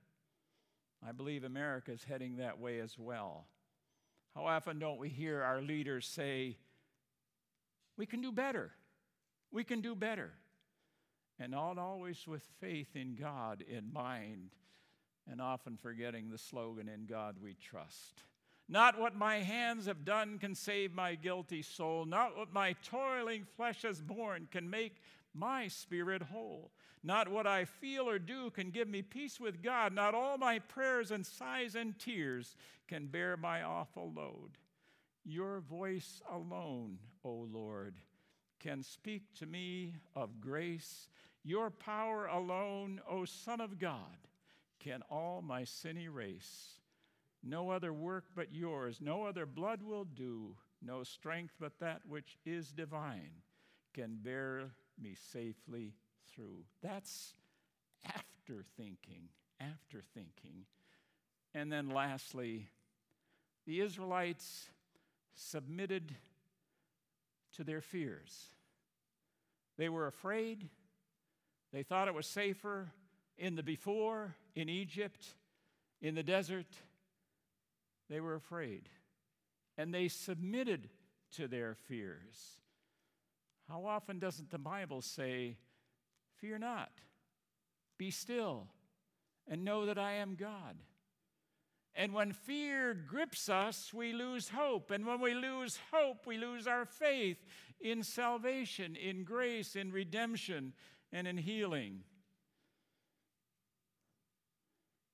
I 1.07 1.11
believe 1.13 1.43
America 1.43 1.91
is 1.91 2.03
heading 2.03 2.37
that 2.37 2.59
way 2.59 2.79
as 2.79 2.97
well. 2.97 3.47
How 4.35 4.45
often 4.45 4.79
don't 4.79 4.99
we 4.99 5.09
hear 5.09 5.41
our 5.41 5.61
leaders 5.61 6.05
say, 6.05 6.57
We 7.97 8.05
can 8.05 8.21
do 8.21 8.31
better? 8.31 8.71
We 9.51 9.63
can 9.63 9.81
do 9.81 9.95
better. 9.95 10.31
And 11.39 11.51
not 11.51 11.79
always 11.79 12.27
with 12.27 12.43
faith 12.59 12.95
in 12.95 13.15
God 13.15 13.63
in 13.67 13.91
mind, 13.91 14.51
and 15.29 15.41
often 15.41 15.75
forgetting 15.75 16.29
the 16.29 16.37
slogan, 16.37 16.87
In 16.87 17.07
God 17.07 17.37
we 17.41 17.55
trust. 17.55 18.23
Not 18.71 18.97
what 18.97 19.17
my 19.17 19.39
hands 19.39 19.87
have 19.87 20.05
done 20.05 20.39
can 20.39 20.55
save 20.55 20.93
my 20.93 21.15
guilty 21.15 21.61
soul. 21.61 22.05
Not 22.05 22.37
what 22.37 22.53
my 22.53 22.71
toiling 22.81 23.43
flesh 23.43 23.81
has 23.81 23.99
borne 23.99 24.47
can 24.49 24.69
make 24.69 25.01
my 25.33 25.67
spirit 25.67 26.21
whole. 26.21 26.71
Not 27.03 27.27
what 27.27 27.45
I 27.45 27.65
feel 27.65 28.07
or 28.07 28.17
do 28.17 28.49
can 28.49 28.69
give 28.69 28.87
me 28.87 29.01
peace 29.01 29.41
with 29.41 29.61
God. 29.61 29.93
Not 29.93 30.15
all 30.15 30.37
my 30.37 30.59
prayers 30.59 31.11
and 31.11 31.25
sighs 31.25 31.75
and 31.75 31.99
tears 31.99 32.55
can 32.87 33.07
bear 33.07 33.35
my 33.35 33.61
awful 33.61 34.09
load. 34.15 34.51
Your 35.25 35.59
voice 35.59 36.21
alone, 36.31 36.97
O 37.25 37.45
Lord, 37.51 37.95
can 38.61 38.83
speak 38.83 39.33
to 39.39 39.45
me 39.45 39.95
of 40.15 40.39
grace. 40.39 41.09
Your 41.43 41.71
power 41.71 42.27
alone, 42.27 43.01
O 43.09 43.25
Son 43.25 43.59
of 43.59 43.79
God, 43.79 44.29
can 44.79 45.01
all 45.11 45.41
my 45.41 45.65
sin 45.65 45.97
erase. 45.97 46.80
No 47.43 47.71
other 47.71 47.91
work 47.91 48.25
but 48.35 48.53
yours, 48.53 48.99
no 49.01 49.23
other 49.23 49.45
blood 49.45 49.81
will 49.81 50.05
do, 50.05 50.55
no 50.81 51.03
strength 51.03 51.55
but 51.59 51.79
that 51.79 52.01
which 52.07 52.37
is 52.45 52.71
divine 52.71 53.31
can 53.93 54.17
bear 54.21 54.71
me 55.01 55.15
safely 55.31 55.93
through. 56.33 56.63
That's 56.81 57.33
after 58.05 58.63
thinking, 58.77 59.29
after 59.59 60.01
thinking. 60.13 60.65
And 61.53 61.71
then 61.71 61.89
lastly, 61.89 62.69
the 63.65 63.81
Israelites 63.81 64.69
submitted 65.33 66.15
to 67.55 67.63
their 67.63 67.81
fears. 67.81 68.49
They 69.77 69.89
were 69.89 70.07
afraid. 70.07 70.69
They 71.73 71.83
thought 71.83 72.07
it 72.07 72.13
was 72.13 72.27
safer 72.27 72.91
in 73.37 73.55
the 73.55 73.63
before, 73.63 74.35
in 74.55 74.69
Egypt, 74.69 75.25
in 76.01 76.15
the 76.15 76.23
desert. 76.23 76.67
They 78.11 78.19
were 78.19 78.35
afraid. 78.35 78.89
And 79.77 79.93
they 79.93 80.09
submitted 80.09 80.89
to 81.37 81.47
their 81.47 81.75
fears. 81.87 82.59
How 83.69 83.85
often 83.85 84.19
doesn't 84.19 84.51
the 84.51 84.59
Bible 84.59 85.01
say, 85.01 85.57
Fear 86.41 86.59
not, 86.59 86.91
be 87.97 88.11
still, 88.11 88.67
and 89.47 89.63
know 89.63 89.85
that 89.85 89.97
I 89.97 90.13
am 90.13 90.35
God? 90.35 90.75
And 91.95 92.13
when 92.13 92.33
fear 92.33 92.93
grips 92.93 93.47
us, 93.47 93.93
we 93.93 94.11
lose 94.11 94.49
hope. 94.49 94.91
And 94.91 95.05
when 95.05 95.21
we 95.21 95.33
lose 95.33 95.79
hope, 95.91 96.25
we 96.25 96.37
lose 96.37 96.67
our 96.67 96.85
faith 96.85 97.37
in 97.79 98.03
salvation, 98.03 98.95
in 98.95 99.23
grace, 99.23 99.75
in 99.75 99.91
redemption, 99.91 100.73
and 101.13 101.27
in 101.27 101.37
healing. 101.37 101.99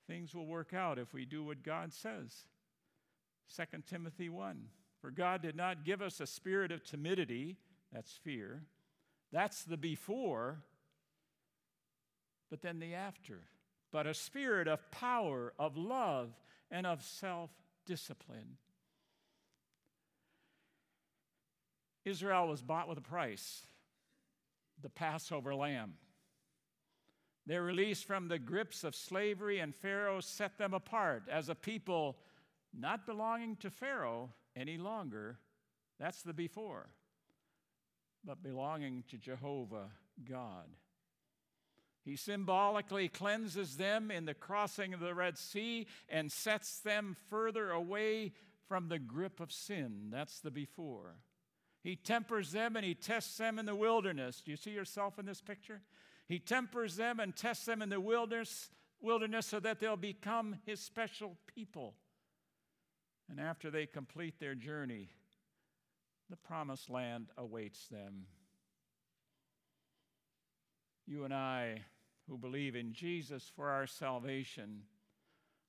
Things 0.08 0.34
will 0.34 0.46
work 0.46 0.74
out 0.74 0.98
if 0.98 1.14
we 1.14 1.26
do 1.26 1.44
what 1.44 1.64
God 1.64 1.94
says. 1.94 2.46
2 3.56 3.64
Timothy 3.88 4.30
1 4.30 4.66
For 5.02 5.12
God 5.12 5.42
did 5.42 5.56
not 5.56 5.86
give 5.86 6.02
us 6.02 6.20
a 6.20 6.28
spirit 6.28 6.72
of 6.72 6.84
timidity 6.84 7.58
that's 7.92 8.12
fear. 8.12 8.64
That's 9.32 9.64
the 9.64 9.78
before, 9.78 10.60
but 12.50 12.62
then 12.62 12.80
the 12.80 12.94
after. 12.94 13.42
But 13.92 14.08
a 14.08 14.14
spirit 14.14 14.68
of 14.68 14.92
power, 14.92 15.54
of 15.58 15.78
love, 15.78 16.32
and 16.70 16.86
of 16.86 17.02
self 17.04 17.52
discipline. 17.86 18.58
Israel 22.06 22.48
was 22.48 22.62
bought 22.62 22.88
with 22.88 22.98
a 22.98 23.02
price 23.02 23.64
the 24.82 24.90
Passover 24.90 25.56
lamb. 25.56 25.94
Their 27.46 27.64
release 27.64 28.04
from 28.04 28.28
the 28.28 28.40
grips 28.40 28.84
of 28.84 28.96
slavery 28.96 29.60
and 29.60 29.74
Pharaoh 29.74 30.20
set 30.20 30.58
them 30.58 30.74
apart 30.74 31.24
as 31.32 31.50
a 31.50 31.56
people 31.56 32.18
not 32.78 33.06
belonging 33.06 33.56
to 33.58 33.70
Pharaoh 33.70 34.30
any 34.56 34.78
longer. 34.78 35.40
That's 36.00 36.22
the 36.22 36.34
before 36.34 36.90
but 38.28 38.44
belonging 38.44 39.06
to 39.10 39.18
Jehovah 39.18 39.90
God. 40.30 40.68
He 42.04 42.16
symbolically 42.16 43.08
cleanses 43.08 43.78
them 43.78 44.12
in 44.12 44.26
the 44.26 44.34
crossing 44.34 44.94
of 44.94 45.00
the 45.00 45.16
Red 45.16 45.38
Sea 45.38 45.88
and 46.10 46.32
sets 46.32 46.80
them 46.80 47.16
further 47.30 47.72
away 47.72 48.34
from 48.68 48.90
the 48.90 49.00
grip 49.00 49.40
of 49.40 49.52
sin. 49.52 50.10
That's 50.12 50.40
the 50.40 50.52
before. 50.52 51.16
He 51.84 51.96
tempers 51.96 52.52
them 52.52 52.76
and 52.76 52.86
he 52.86 52.94
tests 52.94 53.38
them 53.38 53.60
in 53.60 53.66
the 53.66 53.76
wilderness. 53.76 54.42
Do 54.42 54.52
you 54.52 54.58
see 54.58 54.72
yourself 54.72 55.18
in 55.18 55.26
this 55.26 55.42
picture? 55.42 55.82
He 56.28 56.40
tempers 56.40 56.98
them 56.98 57.20
and 57.20 57.36
tests 57.36 57.66
them 57.66 57.82
in 57.82 57.90
the 57.90 58.02
wilderness, 58.02 58.70
wilderness 59.02 59.46
so 59.46 59.60
that 59.62 59.80
they'll 59.80 59.96
become 59.96 60.58
his 60.66 60.82
special 60.82 61.38
people. 61.46 61.96
And 63.30 63.40
after 63.40 63.70
they 63.70 63.86
complete 63.86 64.40
their 64.40 64.56
journey, 64.56 65.10
the 66.30 66.38
promised 66.38 66.90
land 66.90 67.28
awaits 67.38 67.88
them. 67.88 68.26
You 71.06 71.24
and 71.24 71.34
I, 71.34 71.84
who 72.28 72.38
believe 72.38 72.76
in 72.76 72.94
Jesus 72.94 73.52
for 73.56 73.70
our 73.70 73.88
salvation, 73.88 74.84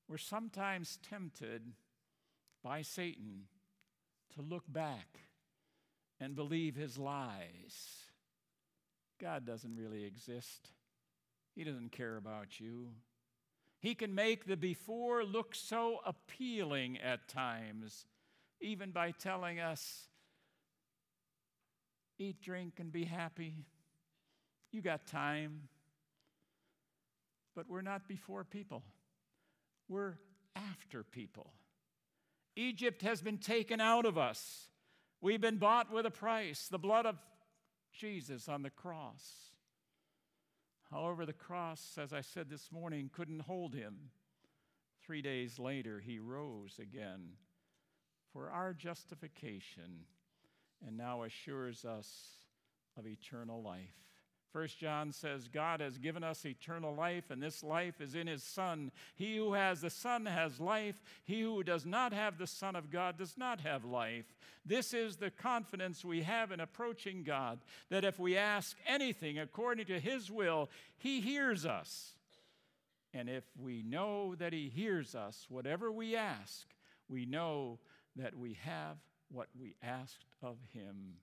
we're 0.08 0.18
sometimes 0.18 0.98
tempted 1.08 1.72
by 2.62 2.82
Satan 2.82 3.44
to 4.34 4.42
look 4.42 4.64
back 4.68 5.20
and 6.20 6.34
believe 6.34 6.74
his 6.74 6.98
lies. 6.98 8.08
God 9.20 9.44
doesn't 9.44 9.76
really 9.76 10.04
exist, 10.04 10.70
He 11.54 11.64
doesn't 11.64 11.92
care 11.92 12.16
about 12.16 12.60
you. 12.60 12.88
He 13.80 13.94
can 13.94 14.14
make 14.14 14.46
the 14.46 14.56
before 14.56 15.24
look 15.24 15.54
so 15.54 16.00
appealing 16.04 16.98
at 16.98 17.28
times, 17.28 18.06
even 18.60 18.90
by 18.90 19.12
telling 19.12 19.60
us, 19.60 20.08
eat, 22.18 22.42
drink, 22.42 22.74
and 22.78 22.90
be 22.90 23.04
happy. 23.04 23.54
You 24.72 24.82
got 24.82 25.06
time. 25.06 25.68
But 27.54 27.68
we're 27.68 27.82
not 27.82 28.08
before 28.08 28.44
people, 28.44 28.82
we're 29.88 30.14
after 30.54 31.02
people. 31.02 31.52
Egypt 32.56 33.02
has 33.02 33.22
been 33.22 33.38
taken 33.38 33.80
out 33.80 34.04
of 34.04 34.18
us. 34.18 34.66
We've 35.20 35.40
been 35.40 35.58
bought 35.58 35.92
with 35.92 36.06
a 36.06 36.10
price, 36.10 36.68
the 36.68 36.78
blood 36.78 37.06
of 37.06 37.16
Jesus 37.92 38.48
on 38.48 38.62
the 38.62 38.70
cross. 38.70 39.47
However, 40.90 41.26
the 41.26 41.32
cross, 41.32 41.98
as 42.00 42.12
I 42.12 42.22
said 42.22 42.48
this 42.48 42.72
morning, 42.72 43.10
couldn't 43.12 43.40
hold 43.40 43.74
him. 43.74 44.10
Three 45.04 45.22
days 45.22 45.58
later, 45.58 46.00
he 46.00 46.18
rose 46.18 46.78
again 46.78 47.32
for 48.32 48.50
our 48.50 48.72
justification 48.72 50.04
and 50.86 50.96
now 50.96 51.24
assures 51.24 51.84
us 51.84 52.08
of 52.96 53.06
eternal 53.06 53.62
life. 53.62 54.07
First 54.52 54.78
John 54.78 55.12
says, 55.12 55.46
God 55.46 55.80
has 55.80 55.98
given 55.98 56.24
us 56.24 56.46
eternal 56.46 56.94
life, 56.94 57.30
and 57.30 57.42
this 57.42 57.62
life 57.62 58.00
is 58.00 58.14
in 58.14 58.26
his 58.26 58.42
Son. 58.42 58.90
He 59.14 59.36
who 59.36 59.52
has 59.52 59.82
the 59.82 59.90
Son 59.90 60.24
has 60.24 60.58
life. 60.58 60.96
He 61.24 61.42
who 61.42 61.62
does 61.62 61.84
not 61.84 62.12
have 62.14 62.38
the 62.38 62.46
Son 62.46 62.74
of 62.74 62.90
God 62.90 63.18
does 63.18 63.36
not 63.36 63.60
have 63.60 63.84
life. 63.84 64.24
This 64.64 64.94
is 64.94 65.16
the 65.16 65.30
confidence 65.30 66.04
we 66.04 66.22
have 66.22 66.50
in 66.50 66.60
approaching 66.60 67.24
God 67.24 67.60
that 67.90 68.04
if 68.04 68.18
we 68.18 68.36
ask 68.36 68.76
anything 68.86 69.38
according 69.38 69.86
to 69.86 70.00
his 70.00 70.30
will, 70.30 70.70
he 70.96 71.20
hears 71.20 71.66
us. 71.66 72.14
And 73.12 73.28
if 73.28 73.44
we 73.58 73.82
know 73.82 74.34
that 74.36 74.52
he 74.52 74.68
hears 74.68 75.14
us, 75.14 75.46
whatever 75.48 75.92
we 75.92 76.16
ask, 76.16 76.66
we 77.08 77.26
know 77.26 77.78
that 78.16 78.34
we 78.34 78.58
have 78.62 78.96
what 79.30 79.48
we 79.58 79.74
asked 79.82 80.24
of 80.42 80.56
him. 80.72 81.14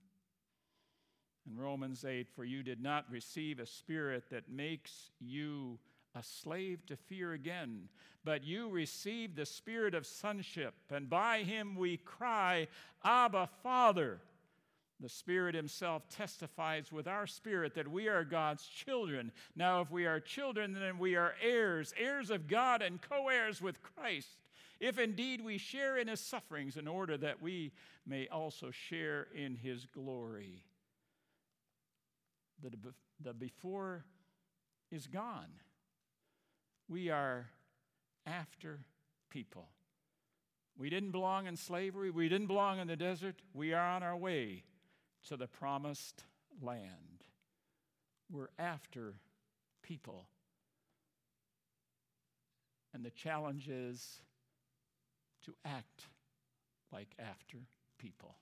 In 1.47 1.57
Romans 1.57 2.03
8, 2.03 2.27
for 2.35 2.43
you 2.43 2.63
did 2.63 2.81
not 2.81 3.05
receive 3.09 3.59
a 3.59 3.65
spirit 3.65 4.29
that 4.31 4.49
makes 4.49 5.11
you 5.19 5.77
a 6.15 6.23
slave 6.23 6.85
to 6.87 6.95
fear 6.95 7.33
again, 7.33 7.87
but 8.23 8.43
you 8.43 8.69
received 8.69 9.35
the 9.35 9.45
spirit 9.45 9.93
of 9.93 10.07
sonship, 10.07 10.73
and 10.89 11.09
by 11.09 11.43
him 11.43 11.75
we 11.75 11.97
cry, 11.97 12.67
Abba, 13.03 13.49
Father. 13.61 14.19
The 15.01 15.09
Spirit 15.09 15.55
Himself 15.55 16.07
testifies 16.07 16.89
with 16.89 17.05
our 17.05 17.27
spirit 17.27 17.75
that 17.75 17.87
we 17.87 18.07
are 18.07 18.23
God's 18.23 18.65
children. 18.65 19.33
Now, 19.53 19.81
if 19.81 19.91
we 19.91 20.05
are 20.05 20.21
children, 20.21 20.71
then 20.71 20.97
we 20.97 21.17
are 21.17 21.35
heirs, 21.43 21.93
heirs 21.97 22.29
of 22.29 22.47
God 22.47 22.81
and 22.81 23.01
co 23.01 23.27
heirs 23.27 23.61
with 23.61 23.83
Christ. 23.83 24.37
If 24.79 24.97
indeed 24.97 25.43
we 25.43 25.57
share 25.57 25.97
in 25.97 26.07
His 26.07 26.21
sufferings, 26.21 26.77
in 26.77 26.87
order 26.87 27.17
that 27.17 27.41
we 27.41 27.73
may 28.07 28.29
also 28.29 28.71
share 28.71 29.27
in 29.35 29.57
His 29.57 29.85
glory 29.85 30.63
the, 32.61 32.71
the 33.21 33.33
before 33.33 34.05
is 34.91 35.07
gone. 35.07 35.49
We 36.87 37.09
are 37.09 37.47
after 38.25 38.79
people. 39.29 39.69
We 40.77 40.89
didn't 40.89 41.11
belong 41.11 41.47
in 41.47 41.55
slavery. 41.55 42.11
We 42.11 42.27
didn't 42.27 42.47
belong 42.47 42.79
in 42.79 42.87
the 42.87 42.95
desert. 42.95 43.35
We 43.53 43.73
are 43.73 43.87
on 43.87 44.03
our 44.03 44.17
way 44.17 44.63
to 45.27 45.37
the 45.37 45.47
promised 45.47 46.23
land. 46.61 47.23
We're 48.29 48.49
after 48.59 49.15
people. 49.81 50.27
And 52.93 53.03
the 53.03 53.11
challenge 53.11 53.67
is 53.67 54.21
to 55.45 55.53
act 55.65 56.07
like 56.91 57.09
after 57.19 57.57
people. 57.97 58.35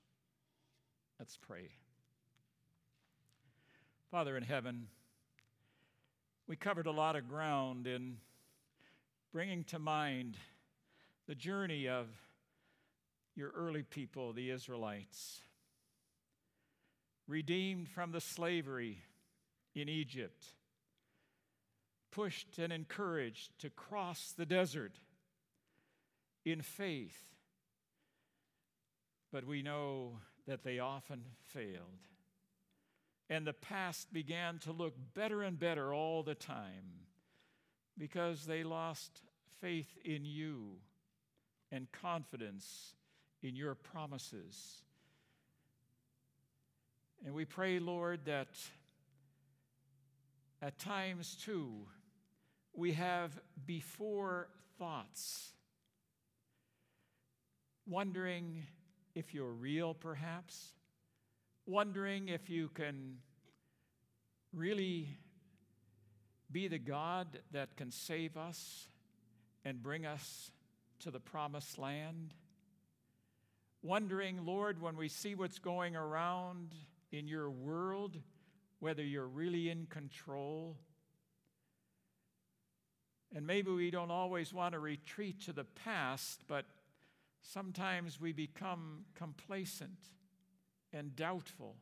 Let's 1.18 1.36
pray. 1.36 1.70
Father 4.14 4.36
in 4.36 4.44
heaven, 4.44 4.86
we 6.46 6.54
covered 6.54 6.86
a 6.86 6.92
lot 6.92 7.16
of 7.16 7.28
ground 7.28 7.88
in 7.88 8.18
bringing 9.32 9.64
to 9.64 9.80
mind 9.80 10.36
the 11.26 11.34
journey 11.34 11.88
of 11.88 12.06
your 13.34 13.50
early 13.56 13.82
people, 13.82 14.32
the 14.32 14.52
Israelites, 14.52 15.40
redeemed 17.26 17.88
from 17.88 18.12
the 18.12 18.20
slavery 18.20 18.98
in 19.74 19.88
Egypt, 19.88 20.46
pushed 22.12 22.56
and 22.60 22.72
encouraged 22.72 23.58
to 23.58 23.68
cross 23.68 24.32
the 24.36 24.46
desert 24.46 24.94
in 26.44 26.62
faith. 26.62 27.18
But 29.32 29.44
we 29.44 29.60
know 29.60 30.20
that 30.46 30.62
they 30.62 30.78
often 30.78 31.24
failed 31.52 31.98
and 33.30 33.46
the 33.46 33.52
past 33.52 34.12
began 34.12 34.58
to 34.60 34.72
look 34.72 34.94
better 35.14 35.42
and 35.42 35.58
better 35.58 35.94
all 35.94 36.22
the 36.22 36.34
time 36.34 37.06
because 37.96 38.44
they 38.44 38.64
lost 38.64 39.22
faith 39.60 39.96
in 40.04 40.24
you 40.24 40.76
and 41.72 41.90
confidence 41.90 42.94
in 43.42 43.56
your 43.56 43.74
promises. 43.74 44.82
And 47.24 47.34
we 47.34 47.44
pray, 47.44 47.78
Lord, 47.78 48.26
that 48.26 48.48
at 50.60 50.78
times 50.78 51.36
too 51.36 51.86
we 52.74 52.92
have 52.92 53.38
before 53.64 54.48
thoughts, 54.78 55.52
wondering 57.86 58.66
if 59.14 59.32
you're 59.32 59.52
real 59.52 59.94
perhaps 59.94 60.74
wondering 61.66 62.28
if 62.28 62.50
you 62.50 62.68
can 62.68 63.16
really 64.52 65.08
be 66.50 66.68
the 66.68 66.78
God 66.78 67.38
that 67.52 67.76
can 67.76 67.90
save 67.90 68.36
us 68.36 68.88
and 69.64 69.82
bring 69.82 70.06
us 70.06 70.50
to 71.00 71.10
the 71.10 71.20
promised 71.20 71.78
land. 71.78 72.34
Wondering, 73.82 74.44
Lord, 74.44 74.80
when 74.80 74.96
we 74.96 75.08
see 75.08 75.34
what's 75.34 75.58
going 75.58 75.96
around 75.96 76.74
in 77.12 77.26
your 77.26 77.50
world, 77.50 78.18
whether 78.80 79.02
you're 79.02 79.26
really 79.26 79.70
in 79.70 79.86
control. 79.86 80.76
And 83.34 83.46
maybe 83.46 83.70
we 83.70 83.90
don't 83.90 84.10
always 84.10 84.52
want 84.52 84.72
to 84.72 84.78
retreat 84.78 85.40
to 85.42 85.52
the 85.52 85.64
past, 85.64 86.44
but 86.46 86.66
sometimes 87.42 88.20
we 88.20 88.32
become 88.32 89.04
complacent 89.14 89.98
and 90.94 91.14
doubtful 91.16 91.76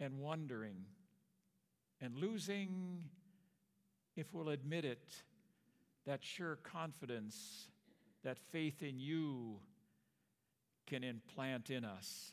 and 0.00 0.18
wondering 0.18 0.86
and 2.00 2.16
losing, 2.16 3.04
if 4.16 4.32
we'll 4.32 4.48
admit 4.48 4.84
it, 4.84 5.22
that 6.06 6.24
sure 6.24 6.56
confidence 6.56 7.68
that 8.24 8.38
faith 8.50 8.82
in 8.82 8.98
you 8.98 9.58
can 10.86 11.04
implant 11.04 11.70
in 11.70 11.84
us. 11.84 12.32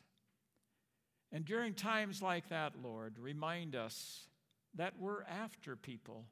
And 1.31 1.45
during 1.45 1.73
times 1.73 2.21
like 2.21 2.49
that, 2.49 2.73
Lord, 2.81 3.17
remind 3.19 3.75
us 3.75 4.27
that 4.75 4.93
we're 4.99 5.23
after 5.23 5.75
people. 5.75 6.25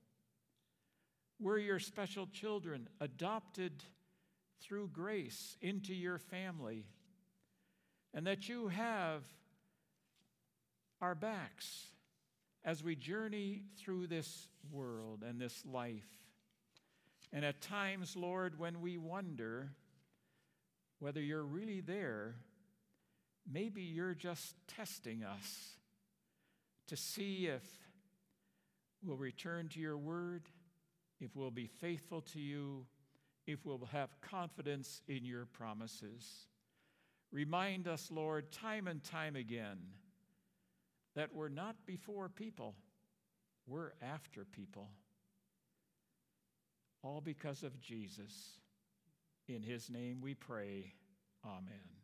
We're 1.39 1.57
your 1.57 1.79
special 1.79 2.27
children, 2.27 2.87
adopted 2.99 3.83
through 4.61 4.89
grace 4.89 5.57
into 5.61 5.95
your 5.95 6.19
family 6.19 6.85
and 8.13 8.27
that 8.27 8.49
you 8.49 8.67
have 8.67 9.23
our 11.01 11.15
backs 11.15 11.87
as 12.63 12.83
we 12.83 12.95
journey 12.95 13.63
through 13.77 14.07
this 14.07 14.47
world 14.71 15.23
and 15.27 15.39
this 15.39 15.65
life. 15.65 16.07
And 17.33 17.43
at 17.45 17.61
times, 17.61 18.15
Lord, 18.15 18.59
when 18.59 18.81
we 18.81 18.97
wonder 18.97 19.71
whether 20.99 21.21
you're 21.21 21.43
really 21.43 21.81
there, 21.81 22.35
maybe 23.51 23.81
you're 23.81 24.13
just 24.13 24.55
testing 24.67 25.23
us 25.23 25.75
to 26.87 26.97
see 26.97 27.47
if 27.47 27.63
we'll 29.03 29.17
return 29.17 29.69
to 29.69 29.79
your 29.79 29.97
word, 29.97 30.43
if 31.19 31.35
we'll 31.35 31.51
be 31.51 31.67
faithful 31.67 32.21
to 32.21 32.39
you, 32.39 32.85
if 33.47 33.65
we'll 33.65 33.89
have 33.91 34.09
confidence 34.21 35.01
in 35.07 35.25
your 35.25 35.45
promises. 35.45 36.47
Remind 37.31 37.87
us, 37.87 38.09
Lord, 38.11 38.51
time 38.51 38.87
and 38.87 39.03
time 39.03 39.35
again, 39.35 39.77
that 41.15 41.33
we're 41.33 41.49
not 41.49 41.75
before 41.85 42.27
people, 42.29 42.75
we're 43.67 43.93
after 44.01 44.43
people. 44.45 44.89
All 47.03 47.21
because 47.21 47.63
of 47.63 47.79
Jesus. 47.79 48.59
In 49.47 49.63
his 49.63 49.89
name 49.89 50.21
we 50.21 50.35
pray. 50.35 50.93
Amen. 51.45 52.00